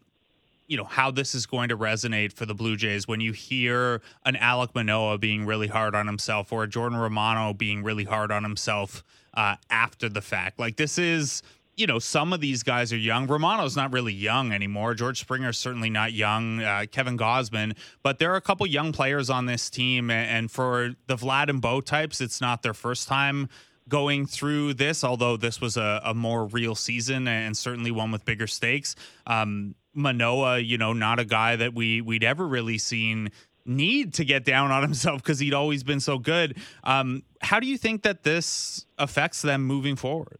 [0.65, 4.01] you know, how this is going to resonate for the Blue Jays when you hear
[4.25, 8.31] an Alek Manoah being really hard on himself or a Jordan Romano being really hard
[8.31, 9.03] on himself
[9.35, 10.57] uh, after the fact?
[10.57, 11.43] Like this is
[11.77, 13.27] you know, some of these guys are young.
[13.27, 14.95] Romano's not really young anymore.
[14.95, 16.61] George Springer's certainly not young.
[16.61, 20.95] Uh, Kevin Gausman, but there are a couple young players on this team, and for
[21.05, 23.47] the Vlad and Bo types, it's not their first time
[23.87, 25.03] going through this.
[25.03, 28.95] Although this was a, a more real season and certainly one with bigger stakes.
[29.27, 33.31] Um, Manoah, you know, not a guy that we we'd ever really seen
[33.65, 36.57] need to get down on himself because he'd always been so good.
[36.83, 40.39] Um, how do you think that this affects them moving forward?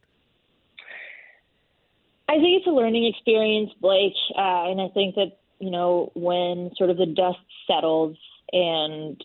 [2.28, 6.70] I think it's a learning experience, Blake, uh, and I think that you know when
[6.76, 8.16] sort of the dust settles
[8.52, 9.22] and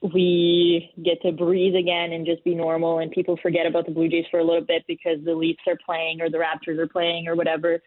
[0.00, 4.08] we get to breathe again and just be normal, and people forget about the Blue
[4.08, 7.26] Jays for a little bit because the Leafs are playing or the Raptors are playing
[7.26, 7.80] or whatever.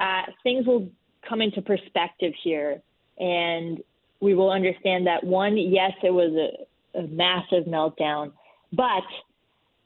[0.00, 0.88] Uh, things will
[1.28, 2.80] come into perspective here,
[3.18, 3.82] and
[4.20, 8.32] we will understand that one, yes, it was a, a massive meltdown,
[8.72, 9.04] but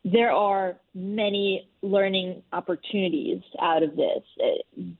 [0.04, 4.22] there are many learning opportunities out of this.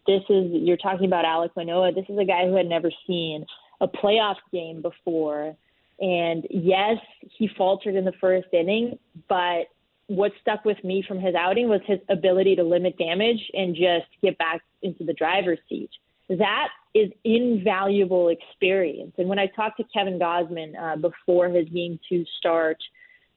[0.07, 1.93] This is, you're talking about Alek Manoah.
[1.93, 3.45] This is a guy who had never seen
[3.81, 5.57] a playoff game before.
[6.01, 6.99] And yes,
[7.37, 9.67] he faltered in the first inning, but
[10.07, 14.07] what stuck with me from his outing was his ability to limit damage and just
[14.23, 15.91] get back into the driver's seat.
[16.29, 19.15] That is invaluable experience.
[19.19, 22.79] And when I talked to Kevin Gausman uh, before his game two start,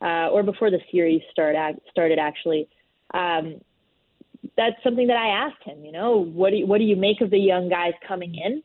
[0.05, 1.55] uh, or before the series start
[1.89, 2.69] started actually.
[3.13, 3.59] Um,
[4.55, 5.83] that's something that I asked him.
[5.83, 8.61] You know, what do you, what do you make of the young guys coming in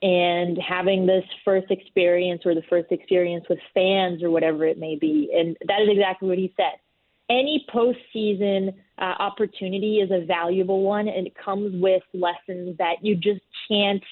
[0.00, 4.96] and having this first experience or the first experience with fans or whatever it may
[4.96, 5.30] be?
[5.36, 6.80] And that is exactly what he said.
[7.28, 13.14] Any postseason uh, opportunity is a valuable one, and it comes with lessons that you
[13.14, 14.02] just can't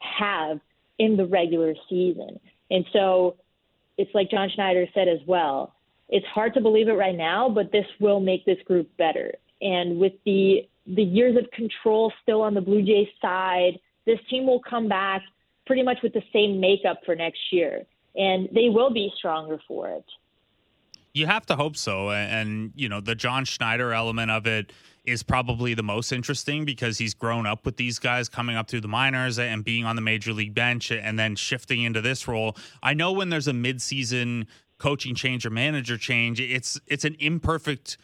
[0.00, 0.60] have
[0.98, 2.38] in the regular season.
[2.70, 3.36] And so
[3.96, 5.74] it's like John Schneider said as well
[6.08, 9.32] it's hard to believe it right now, but this will make this group better.
[9.60, 14.46] And with the the years of control still on the Blue Jays side, this team
[14.46, 15.20] will come back
[15.66, 17.84] pretty much with the same makeup for next year,
[18.16, 20.04] and they will be stronger for it.
[21.12, 24.72] You have to hope so, and you know the John Schneider element of it
[25.04, 28.82] is probably the most interesting because he's grown up with these guys coming up through
[28.82, 32.54] the minors and being on the major league bench and then shifting into this role.
[32.82, 34.46] I know when there's a midseason
[34.78, 37.98] coaching change or manager change, it's it's an imperfect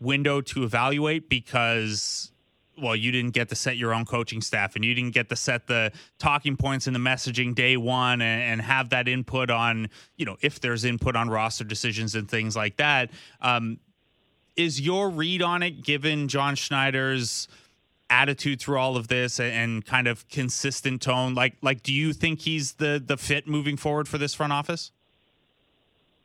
[0.00, 2.32] window to evaluate because
[2.80, 5.36] well, you didn't get to set your own coaching staff and you didn't get to
[5.36, 9.88] set the talking points and the messaging day one and, and have that input on,
[10.16, 13.10] you know, if there's input on roster decisions and things like that.
[13.40, 13.78] Um,
[14.56, 17.48] is your read on it given John Schneider's
[18.08, 21.34] attitude through all of this and, and kind of consistent tone?
[21.34, 24.90] Like, like, do you think he's the the fit moving forward for this front office?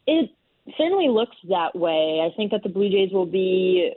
[0.08, 0.32] It
[0.78, 2.22] certainly looks that way.
[2.26, 3.94] I think that the Blue Jays will be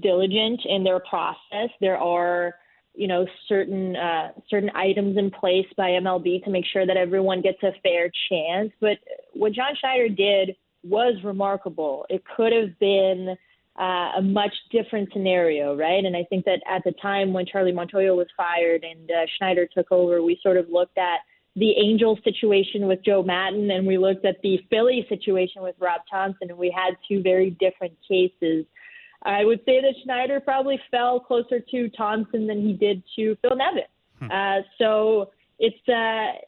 [0.00, 1.70] diligent in their process.
[1.80, 2.54] There are,
[2.94, 7.42] you know, certain uh, certain items in place by MLB to make sure that everyone
[7.42, 8.72] gets a fair chance.
[8.80, 8.98] But
[9.32, 12.06] what John Schneider did was remarkable.
[12.08, 13.36] It could have been
[13.78, 16.04] uh, a much different scenario, right?
[16.04, 19.66] And I think that at the time when Charlie Montoyo was fired and uh, Schneider
[19.66, 21.20] took over, we sort of looked at
[21.56, 26.02] the Angel situation with Joe Maddon and we looked at the Philly situation with Rob
[26.10, 28.64] Thompson, and we had two very different cases.
[29.22, 33.56] I would say that Schneider probably fell closer to Thompson than he did to Phil
[33.56, 33.82] Nevin.
[34.18, 34.30] Hmm.
[34.30, 36.40] Uh, so it's uh,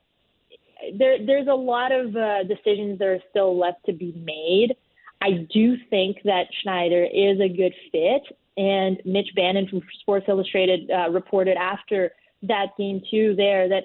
[0.96, 1.24] there.
[1.24, 4.76] There's a lot of uh, decisions that are still left to be made.
[5.20, 8.22] I do think that Schneider is a good fit,
[8.56, 12.12] and Mitch Bannon from Sports Illustrated uh, reported after
[12.44, 13.84] that game too there that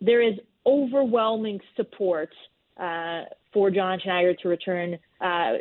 [0.00, 0.34] there is
[0.66, 2.30] overwhelming support
[2.78, 5.52] uh, for John Schneider to return uh,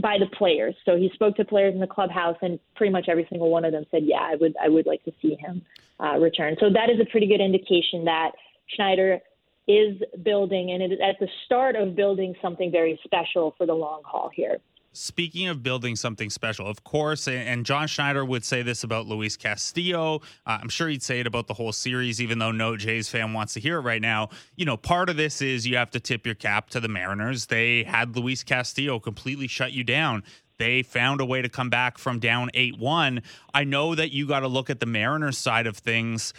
[0.00, 0.74] by the players.
[0.84, 3.72] So he spoke to players in the clubhouse, and pretty much every single one of
[3.72, 5.62] them said, "Yeah, I would, I would like to see him
[6.00, 8.32] uh, return." So that is a pretty good indication that
[8.74, 9.20] Schneider
[9.68, 13.74] is building, and it is at the start of building something very special for the
[13.74, 14.58] long haul here.
[14.96, 19.36] Speaking of building something special, of course, and John Schneider would say this about Luis
[19.36, 20.22] Castillo.
[20.46, 23.34] Uh, I'm sure he'd say it about the whole series, even though no Jays fan
[23.34, 24.30] wants to hear it right now.
[24.56, 27.44] You know, part of this is you have to tip your cap to the Mariners.
[27.44, 30.22] They had Luis Castillo completely shut you down.
[30.56, 33.22] They found a way to come back from down 8 1.
[33.52, 36.32] I know that you got to look at the Mariners side of things.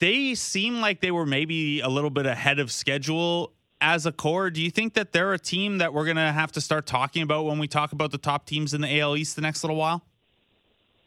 [0.00, 4.50] They seem like they were maybe a little bit ahead of schedule as a core,
[4.50, 7.22] do you think that they're a team that we're going to have to start talking
[7.22, 9.76] about when we talk about the top teams in the AL East the next little
[9.76, 10.02] while?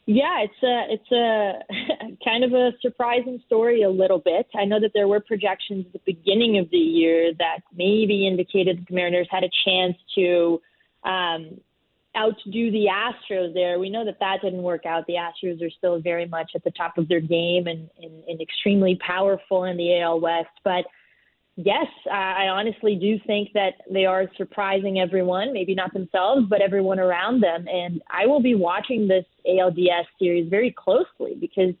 [0.06, 4.46] Yeah, it's a it's a kind of a surprising story a little bit.
[4.56, 8.86] I know that there were projections at the beginning of the year that maybe indicated
[8.88, 10.60] the Mariners had a chance to
[11.04, 11.60] um,
[12.16, 13.78] outdo the Astros there.
[13.78, 15.06] We know that that didn't work out.
[15.06, 18.40] The Astros are still very much at the top of their game and, and, and
[18.40, 20.48] extremely powerful in the AL West.
[20.64, 20.86] But
[21.64, 26.98] yes, I honestly do think that they are surprising everyone, maybe not themselves, but everyone
[26.98, 27.66] around them.
[27.68, 31.74] And I will be watching this ALDS series very closely because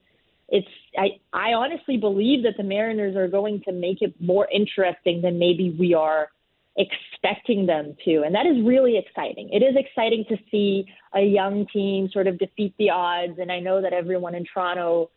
[0.48, 0.68] it's
[0.98, 5.38] I, I honestly believe that the Mariners are going to make it more interesting than
[5.38, 6.30] maybe we are
[6.76, 8.22] expecting them to.
[8.22, 9.50] And that is really exciting.
[9.52, 13.38] It is exciting to see a young team sort of defeat the odds.
[13.38, 15.10] And I know that everyone in Toronto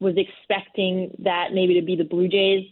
[0.00, 2.66] was expecting that maybe to be the Blue Jays.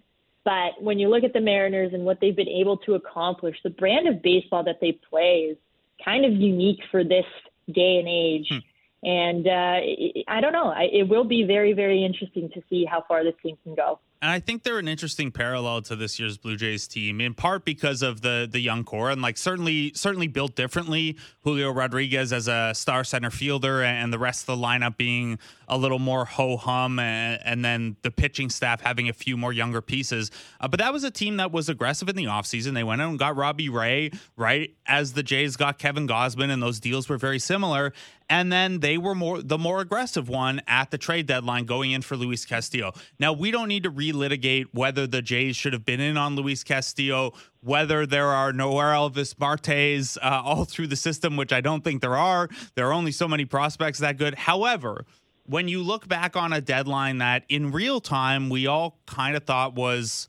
[0.44, 3.70] But when you look at the Mariners and what they've been able to accomplish, the
[3.70, 5.58] brand of baseball that they play is
[6.02, 7.26] kind of unique for this
[7.70, 8.48] day and age.
[8.50, 8.58] Hmm.
[9.02, 9.80] And uh,
[10.28, 10.74] I don't know.
[10.76, 13.98] It will be very, very interesting to see how far this team can go.
[14.22, 17.64] And I think they're an interesting parallel to this year's Blue Jays team, in part
[17.64, 21.16] because of the the young core and like certainly certainly built differently.
[21.42, 25.38] Julio Rodriguez as a star center fielder, and the rest of the lineup being
[25.70, 29.52] a little more ho hum, and, and, then the pitching staff having a few more
[29.52, 30.30] younger pieces.
[30.60, 32.74] Uh, but that was a team that was aggressive in the offseason.
[32.74, 36.60] They went out and got Robbie Ray right as the Jays got Kevin Gausman, and
[36.62, 37.92] those deals were very similar
[38.30, 42.00] and then they were more the more aggressive one at the trade deadline going in
[42.00, 42.92] for Luis Castillo.
[43.18, 46.62] Now we don't need to relitigate whether the Jays should have been in on Luis
[46.62, 52.00] Castillo, whether there are Noelvi Martes uh, all through the system, which I don't think
[52.00, 52.48] there are.
[52.76, 54.36] There are only so many prospects that good.
[54.36, 55.04] However,
[55.50, 59.44] when you look back on a deadline that in real time we all kind of
[59.44, 60.28] thought was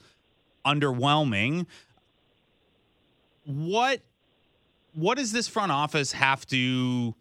[0.66, 1.68] underwhelming,
[3.46, 4.02] what
[4.94, 7.16] what does this front office have to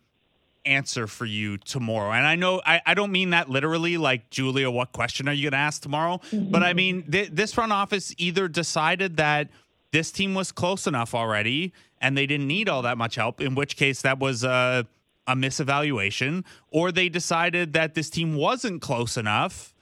[0.65, 2.13] answer for you tomorrow.
[2.13, 5.45] And I know I, I don't mean that literally, like, Julia, what question are you
[5.45, 6.21] going to ask tomorrow?
[6.31, 6.51] Mm-hmm.
[6.51, 9.49] But I mean, th- this front office either decided that
[9.93, 13.55] this team was close enough already and they didn't need all that much help, in
[13.55, 14.87] which case that was a,
[15.27, 19.75] a misevaluation, or they decided that this team wasn't close enough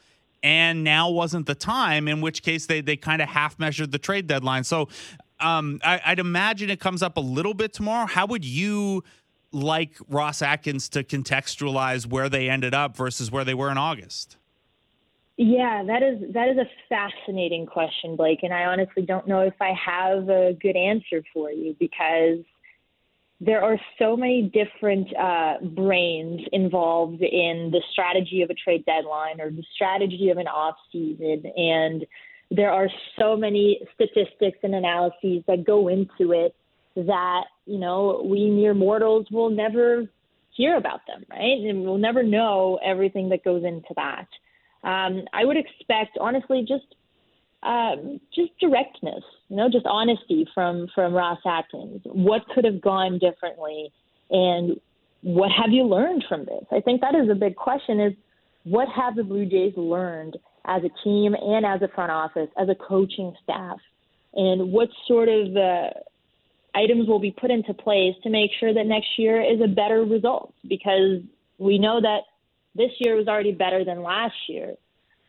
[0.42, 3.98] and now wasn't the time, in which case they, they kind of half measured the
[3.98, 4.64] trade deadline.
[4.64, 4.88] So
[5.40, 8.06] um, I, I'd imagine it comes up a little bit tomorrow.
[8.06, 9.02] How would you
[9.52, 14.36] like Ross Atkins to contextualize where they ended up versus where they were in August?
[15.40, 19.54] Yeah, that is that is a fascinating question, Blake, and I honestly don't know if
[19.60, 22.40] I have a good answer for you because
[23.40, 29.40] there are so many different uh, brains involved in the strategy of a trade deadline
[29.40, 32.04] or the strategy of an off season, and
[32.50, 36.54] there are so many statistics and analyses that go into it
[36.96, 40.08] that you know we mere mortals will never
[40.56, 41.60] hear about them, right?
[41.60, 44.26] And we'll never know everything that goes into that.
[44.82, 46.94] Um, I would expect, honestly, just
[47.62, 52.02] um, just directness, you know, just honesty from from Ross Atkins.
[52.04, 53.92] What could have gone differently,
[54.30, 54.80] and
[55.22, 56.64] what have you learned from this?
[56.70, 58.12] I think that is a big question: is
[58.64, 60.36] what have the Blue Jays learned
[60.66, 63.78] as a team and as a front office, as a coaching staff,
[64.34, 65.90] and what sort of uh,
[66.74, 70.04] items will be put into place to make sure that next year is a better
[70.04, 71.22] result because
[71.58, 72.20] we know that
[72.74, 74.74] this year was already better than last year.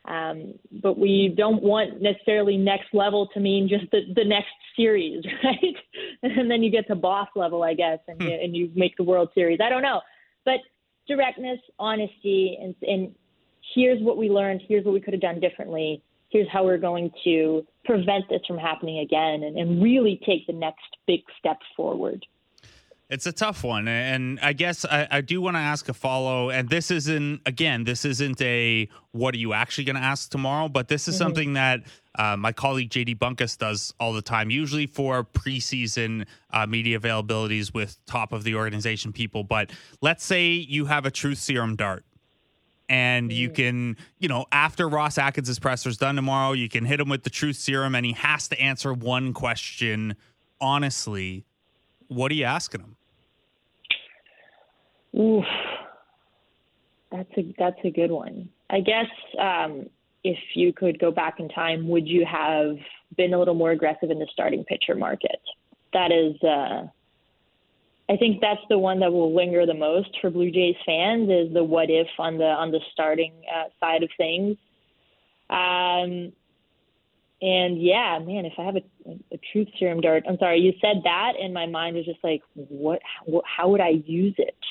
[0.06, 5.24] Um, but we don't want necessarily next level to mean just the, the next series,
[5.44, 5.76] right?
[6.22, 8.28] and then you get to boss level, I guess, and, hmm.
[8.28, 9.60] you, and you make the World Series.
[9.62, 10.00] I don't know.
[10.44, 10.60] But
[11.06, 13.14] directness, honesty, and, and
[13.74, 17.10] here's what we learned, here's what we could have done differently here's how we're going
[17.24, 22.24] to prevent this from happening again and, and really take the next big step forward.
[23.10, 23.88] It's a tough one.
[23.88, 26.50] And I guess I, I do want to ask a follow.
[26.50, 30.68] And this isn't, again, this isn't a what are you actually going to ask tomorrow,
[30.68, 31.24] but this is mm-hmm.
[31.24, 31.80] something that
[32.14, 37.74] uh, my colleague JD Bunkis does all the time, usually for preseason uh, media availabilities
[37.74, 39.42] with top of the organization people.
[39.42, 42.04] But let's say you have a truth serum dart
[42.88, 43.54] and you mm.
[43.54, 47.30] can, you know, after Ross Atkins' presser's done tomorrow, you can hit him with the
[47.30, 50.14] truth serum, and he has to answer one question
[50.60, 51.44] honestly.
[52.08, 52.96] What are you asking him?
[55.18, 55.44] Oof,
[57.10, 58.48] that's a that's a good one.
[58.70, 59.06] I guess
[59.38, 59.90] um,
[60.22, 62.76] if you could go back in time, would you have
[63.16, 65.40] been a little more aggressive in the starting pitcher market?
[65.92, 66.40] That is.
[66.42, 66.86] Uh,
[68.08, 71.52] I think that's the one that will linger the most for Blue Jays fans is
[71.52, 74.56] the what if on the on the starting uh, side of things.
[75.48, 76.32] Um,
[77.42, 78.82] And yeah, man, if I have a,
[79.32, 82.42] a truth serum dart, I'm sorry, you said that, and my mind was just like,
[82.54, 83.00] what?
[83.02, 84.62] How, how would I use it?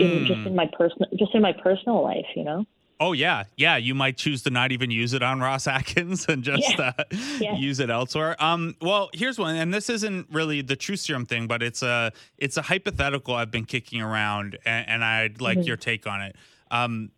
[0.00, 0.26] In, mm.
[0.26, 2.66] Just in my personal, just in my personal life, you know.
[3.00, 3.76] Oh yeah, yeah.
[3.76, 6.92] You might choose to not even use it on Ross Atkins and just yeah.
[6.98, 7.04] Uh,
[7.40, 7.56] yeah.
[7.56, 8.36] use it elsewhere.
[8.42, 12.12] Um, well, here's one, and this isn't really the truth serum thing, but it's a
[12.38, 15.66] it's a hypothetical I've been kicking around, and, and I'd like mm-hmm.
[15.66, 16.36] your take on it.
[16.70, 17.10] Um,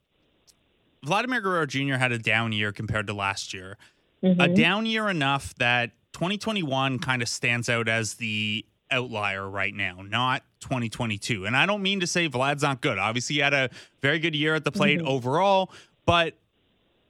[1.05, 1.95] Vladimir Guerrero Jr.
[1.95, 3.77] had a down year compared to last year.
[4.23, 4.41] Mm-hmm.
[4.41, 10.03] A down year enough that 2021 kind of stands out as the outlier right now,
[10.03, 11.47] not 2022.
[11.47, 12.99] And I don't mean to say Vlad's not good.
[12.99, 13.71] Obviously, he had a
[14.01, 15.09] very good year at the plate mm-hmm.
[15.09, 15.71] overall,
[16.05, 16.35] but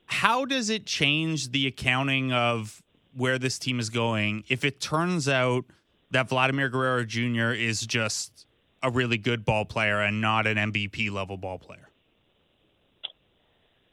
[0.06, 2.82] how does it change the accounting of
[3.14, 5.64] where this team is going if it turns out
[6.10, 7.50] that Vladimir Guerrero Jr.
[7.52, 8.46] is just
[8.82, 11.88] a really good ball player and not an MVP level ball player?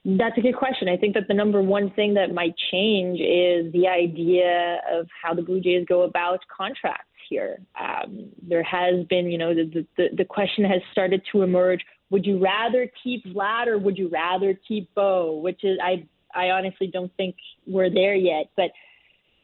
[0.05, 0.89] That's a good question.
[0.89, 5.33] I think that the number one thing that might change is the idea of how
[5.33, 7.59] the Blue Jays go about contracts here.
[7.79, 11.81] Um, there has been, you know, the, the, the question has started to emerge.
[12.09, 15.37] Would you rather keep Vlad or would you rather keep Bo?
[15.37, 16.05] Which is, I,
[16.35, 18.49] I honestly don't think we're there yet.
[18.55, 18.71] But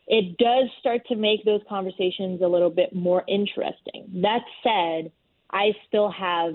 [0.07, 4.07] it does start to make those conversations a little bit more interesting.
[4.21, 5.11] That said,
[5.51, 6.53] I still have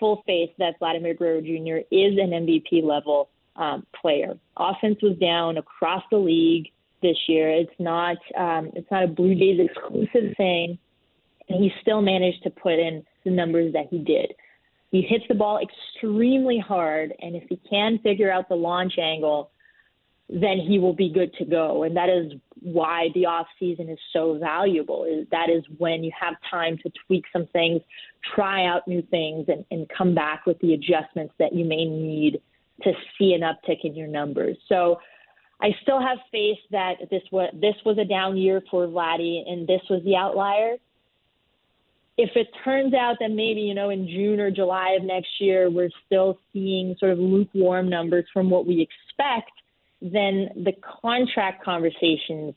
[0.00, 1.86] full faith that Vladimir Guerrero Jr.
[1.90, 4.38] is an MVP level um, player.
[4.56, 6.68] Offense was down across the league
[7.06, 7.48] this year.
[7.50, 10.78] It's not um, it's not a Blue Jays exclusive thing,
[11.48, 14.34] and he still managed to put in the numbers that he did.
[14.90, 19.50] He hits the ball extremely hard, and if he can figure out the launch angle,
[20.28, 21.82] then he will be good to go.
[21.84, 25.04] And that is why the off season is so valuable.
[25.04, 27.82] Is that is when you have time to tweak some things,
[28.34, 32.40] try out new things, and, and come back with the adjustments that you may need
[32.82, 34.56] to see an uptick in your numbers.
[34.68, 34.98] So
[35.60, 39.66] I still have faith that this was this was a down year for Vladdy and
[39.66, 40.74] this was the outlier.
[42.18, 45.70] If it turns out that maybe, you know, in June or July of next year
[45.70, 49.50] we're still seeing sort of lukewarm numbers from what we expect,
[50.00, 52.54] then the contract conversations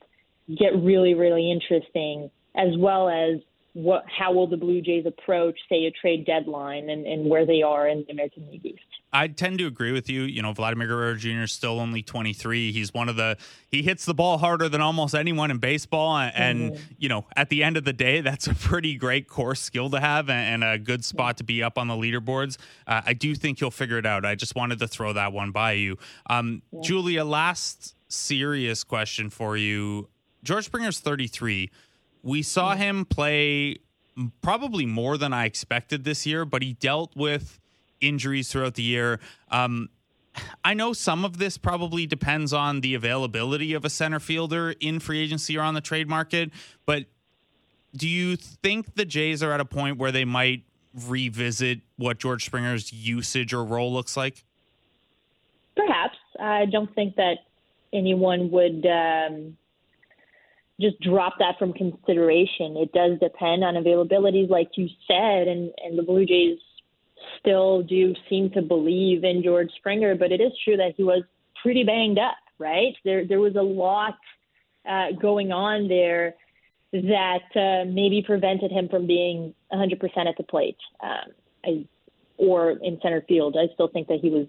[0.57, 3.39] get really, really interesting, as well as
[3.73, 7.61] what how will the Blue Jays approach, say, a trade deadline and, and where they
[7.61, 8.79] are in the American League East.
[9.11, 10.23] I tend to agree with you.
[10.23, 11.43] You know, Vladimir Guerrero Jr.
[11.43, 12.71] is still only 23.
[12.71, 13.37] He's one of the
[13.69, 16.93] he hits the ball harder than almost anyone in baseball, and mm-hmm.
[16.97, 19.99] you know, at the end of the day, that's a pretty great core skill to
[19.99, 22.57] have and, a good spot to be up on the leaderboards.
[22.85, 24.25] Uh, I do think he'll figure it out.
[24.25, 25.97] I just wanted to throw that one by you,
[26.29, 26.81] um, yeah.
[26.81, 27.23] Julia.
[27.23, 30.09] Last serious question for you.
[30.43, 31.69] George Springer's 33.
[32.23, 32.81] We saw mm-hmm.
[32.81, 33.77] him play
[34.41, 37.59] probably more than I expected this year, but he dealt with
[38.01, 39.19] injuries throughout the year.
[39.49, 39.89] Um,
[40.63, 44.99] I know some of this probably depends on the availability of a center fielder in
[44.99, 46.51] free agency or on the trade market,
[46.85, 47.05] but
[47.95, 50.63] do you think the Jays are at a point where they might
[51.07, 54.43] revisit what George Springer's usage or role looks like?
[55.75, 56.17] Perhaps.
[56.39, 57.39] I don't think that
[57.91, 59.57] anyone would um,
[60.79, 62.77] just drop that from consideration.
[62.77, 66.57] It does depend on availabilities, like you said, and, and the Blue Jays
[67.39, 71.23] still do seem to believe in George Springer, but it is true that he was
[71.61, 72.95] pretty banged up, right?
[73.03, 74.17] There there was a lot
[74.89, 76.35] uh, going on there
[76.91, 81.31] that uh, maybe prevented him from being 100% at the plate um,
[81.63, 81.85] I,
[82.37, 83.55] or in center field.
[83.59, 84.47] I still think that he was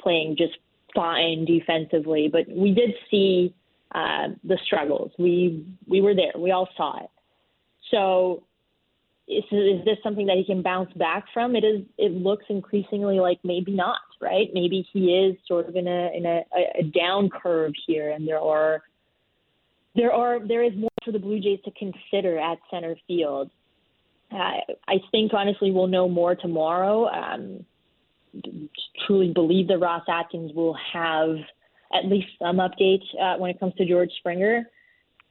[0.00, 0.58] playing just
[0.94, 3.54] fine defensively, but we did see
[3.94, 5.12] uh, the struggles.
[5.18, 6.32] We we were there.
[6.38, 7.10] We all saw it.
[7.90, 8.42] So
[9.28, 11.56] is, is this something that he can bounce back from?
[11.56, 11.82] It is.
[11.98, 13.98] It looks increasingly like maybe not.
[14.20, 14.48] Right?
[14.54, 16.42] Maybe he is sort of in a in a,
[16.78, 18.82] a down curve here, and there are
[19.94, 23.50] there are there is more for the Blue Jays to consider at center field.
[24.32, 27.06] I think honestly we'll know more tomorrow.
[27.06, 27.64] Um,
[29.06, 31.36] truly believe that Ross Atkins will have
[31.92, 34.68] at least some update uh, when it comes to George Springer,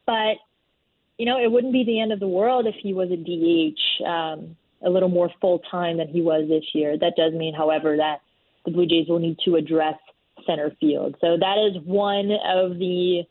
[0.06, 0.38] but
[1.18, 4.06] you know, it wouldn't be the end of the world if he was a DH
[4.06, 6.98] um, a little more full time than he was this year.
[6.98, 8.18] That does mean, however, that
[8.66, 9.96] the Blue Jays will need to address
[10.46, 11.16] center field.
[11.22, 13.24] So that is one of the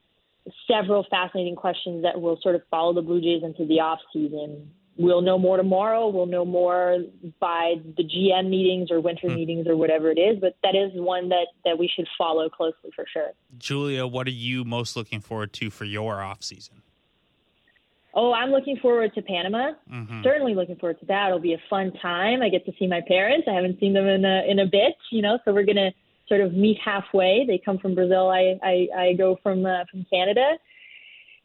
[0.70, 4.70] several fascinating questions that will sort of follow the Blue Jays into the off season.
[4.96, 6.08] We'll know more tomorrow.
[6.08, 6.98] We'll know more
[7.40, 9.34] by the GM meetings or winter mm.
[9.34, 10.38] meetings or whatever it is.
[10.40, 13.30] But that is one that that we should follow closely for sure.
[13.58, 16.82] Julia, what are you most looking forward to for your off season?
[18.16, 19.72] Oh, I'm looking forward to Panama.
[19.92, 20.22] Mm-hmm.
[20.22, 21.26] Certainly looking forward to that.
[21.28, 22.42] It'll be a fun time.
[22.42, 23.48] I get to see my parents.
[23.50, 25.38] I haven't seen them in a in a bit, you know.
[25.44, 25.90] So we're gonna
[26.28, 27.44] sort of meet halfway.
[27.46, 28.30] They come from Brazil.
[28.30, 30.52] I I, I go from uh, from Canada,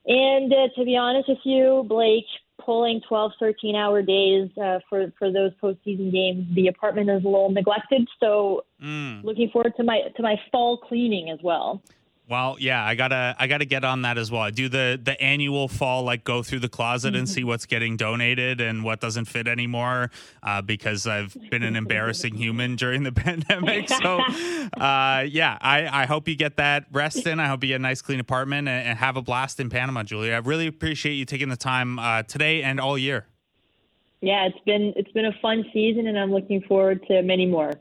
[0.05, 2.27] And uh, to be honest with you, Blake,
[2.70, 7.28] pulling 12, 13 hour days uh, for, for those postseason games, the apartment is a
[7.28, 8.07] little neglected.
[8.20, 9.24] So mm.
[9.24, 11.82] looking forward to my to my fall cleaning as well.
[12.30, 14.43] Well, yeah, I gotta I gotta get on that as well.
[14.43, 17.97] I do the the annual fall like go through the closet and see what's getting
[17.97, 20.11] donated and what doesn't fit anymore
[20.43, 23.89] uh, because I've been an embarrassing human during the pandemic.
[23.89, 24.19] So,
[24.80, 27.39] uh, yeah, I I hope you get that rest in.
[27.39, 30.03] I hope you get a nice clean apartment and, and have a blast in Panama,
[30.03, 30.34] Julia.
[30.34, 33.25] I really appreciate you taking the time uh, today and all year.
[34.21, 37.71] Yeah, it's been it's been a fun season, and I'm looking forward to many more.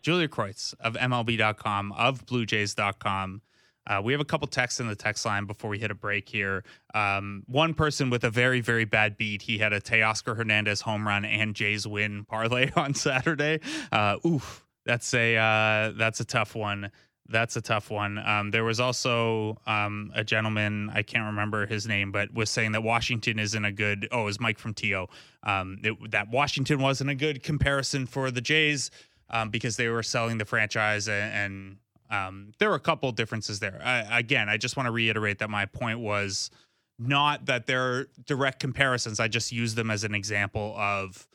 [0.00, 3.42] Julia Kreutz of MLB.com of BlueJays.com.
[3.86, 6.28] Uh, we have a couple texts in the text line before we hit a break
[6.28, 6.64] here.
[6.94, 9.42] Um, one person with a very, very bad beat.
[9.42, 13.60] He had a Teoscar Hernandez home run and Jays win parlay on Saturday.
[13.90, 16.90] Uh, oof, that's a uh, that's a tough one.
[17.28, 18.18] That's a tough one.
[18.18, 22.72] Um, there was also um, a gentleman I can't remember his name, but was saying
[22.72, 24.08] that Washington isn't a good.
[24.12, 25.06] Oh, it was Mike from TO.
[25.42, 28.90] Um, it, that Washington wasn't a good comparison for the Jays
[29.30, 31.76] um, because they were selling the franchise and, and
[32.12, 33.80] um, there are a couple differences there.
[33.82, 36.50] I, again, I just want to reiterate that my point was
[36.98, 39.18] not that they're direct comparisons.
[39.18, 41.26] I just use them as an example of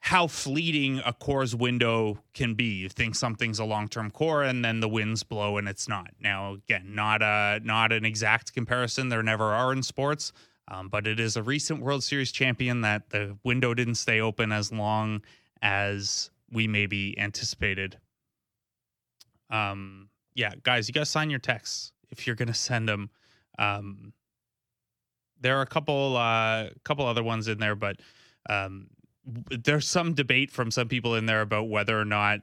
[0.00, 2.64] how fleeting a core's window can be.
[2.64, 6.10] You think something's a long-term core, and then the winds blow, and it's not.
[6.20, 9.08] Now, again, not a not an exact comparison.
[9.08, 10.32] There never are in sports,
[10.68, 14.52] um, but it is a recent World Series champion that the window didn't stay open
[14.52, 15.22] as long
[15.62, 17.98] as we maybe anticipated
[19.50, 23.10] um, yeah, guys, you got to sign your texts if you're gonna send them.
[23.58, 24.12] Um,
[25.40, 27.96] there are a couple, uh, couple other ones in there, but
[28.48, 28.88] um,
[29.24, 32.40] there's some debate from some people in there about whether or not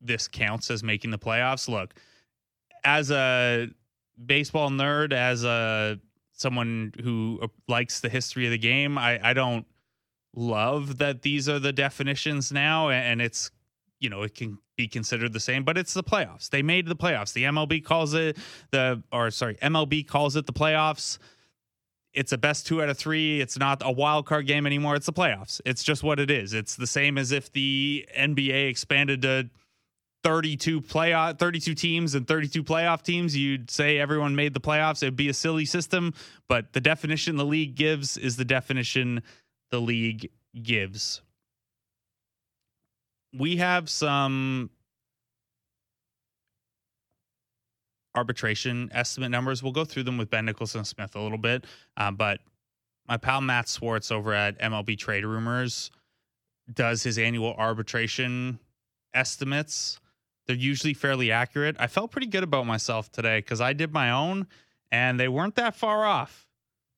[0.00, 1.68] this counts as making the playoffs.
[1.68, 1.94] Look,
[2.84, 3.68] as a
[4.24, 5.98] baseball nerd, as a
[6.32, 9.66] someone who uh, likes the history of the game, I, I don't
[10.34, 13.50] love that these are the definitions now, and it's
[14.00, 16.50] you know it can be considered the same, but it's the playoffs.
[16.50, 17.32] They made the playoffs.
[17.32, 18.36] The MLB calls it
[18.70, 21.18] the, or sorry, MLB calls it the playoffs.
[22.14, 23.40] It's a best two out of three.
[23.40, 24.96] It's not a wild card game anymore.
[24.96, 25.60] It's the playoffs.
[25.66, 26.54] It's just what it is.
[26.54, 29.50] It's the same as if the NBA expanded to
[30.24, 35.14] 32 playoff 32 teams and 32 playoff teams you'd say everyone made the playoffs it'd
[35.14, 36.12] be a silly system
[36.48, 39.22] but the definition the league gives is the definition
[39.70, 40.28] the league
[40.60, 41.22] gives
[43.36, 44.70] we have some
[48.14, 49.62] arbitration estimate numbers.
[49.62, 51.64] We'll go through them with Ben Nicholson Smith a little bit,
[51.96, 52.40] uh, but
[53.06, 55.90] my pal Matt Swartz over at MLB Trade Rumors
[56.72, 58.58] does his annual arbitration
[59.14, 60.00] estimates.
[60.46, 61.76] They're usually fairly accurate.
[61.78, 64.46] I felt pretty good about myself today because I did my own
[64.90, 66.47] and they weren't that far off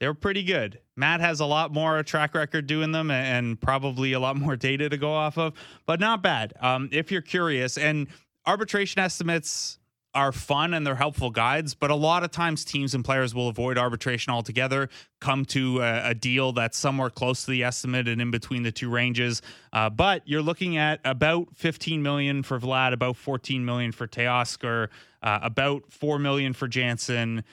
[0.00, 0.80] they were pretty good.
[0.96, 4.88] Matt has a lot more track record doing them and probably a lot more data
[4.88, 5.54] to go off of,
[5.86, 6.54] but not bad.
[6.60, 8.08] Um, if you're curious, and
[8.46, 9.78] arbitration estimates
[10.12, 13.48] are fun and they're helpful guides, but a lot of times teams and players will
[13.48, 14.88] avoid arbitration altogether,
[15.20, 18.72] come to a, a deal that's somewhere close to the estimate and in between the
[18.72, 19.40] two ranges.
[19.72, 24.88] Uh, but you're looking at about 15 million for Vlad, about 14 million for Teoscar,
[25.22, 27.44] uh, about 4 million for Jansen,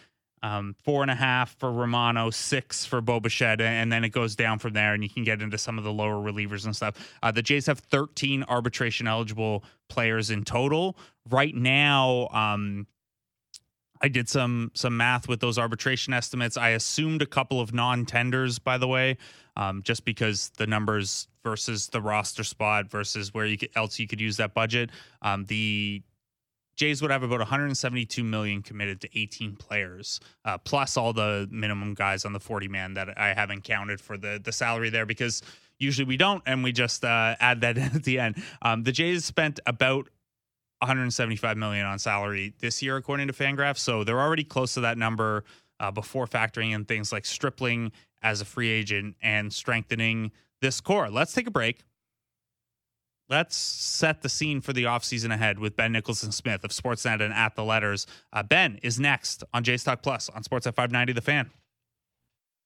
[0.43, 4.35] um, four and a half for Romano, six for Bo Bichette, and then it goes
[4.35, 6.95] down from there, and you can get into some of the lower relievers and stuff.
[7.23, 10.97] Uh, the Jays have 13 arbitration eligible players in total
[11.29, 12.27] right now.
[12.29, 12.87] Um,
[14.01, 16.55] I did some some math with those arbitration estimates.
[16.55, 19.17] I assumed a couple of non tenders, by the way,
[19.55, 24.07] um, just because the numbers versus the roster spot versus where you could, else you
[24.07, 24.91] could use that budget.
[25.21, 26.03] Um, the
[26.77, 31.95] Jays would have about 172 million committed to 18 players, uh, plus all the minimum
[31.95, 35.41] guys on the 40 man that I haven't counted for the the salary there because
[35.79, 38.41] usually we don't, and we just uh, add that at the end.
[38.61, 40.07] Um, the Jays spent about
[40.79, 44.97] 175 million on salary this year, according to Fangraphs, so they're already close to that
[44.97, 45.43] number
[45.79, 51.09] uh, before factoring in things like Stripling as a free agent and strengthening this core.
[51.09, 51.83] Let's take a break
[53.29, 57.33] let's set the scene for the offseason ahead with Ben Nicholson Smith of Sportsnet and
[57.33, 58.05] At the Letters.
[58.31, 61.51] Uh, ben is next on Jays Talk Plus on Sportsnet 590 The Fan.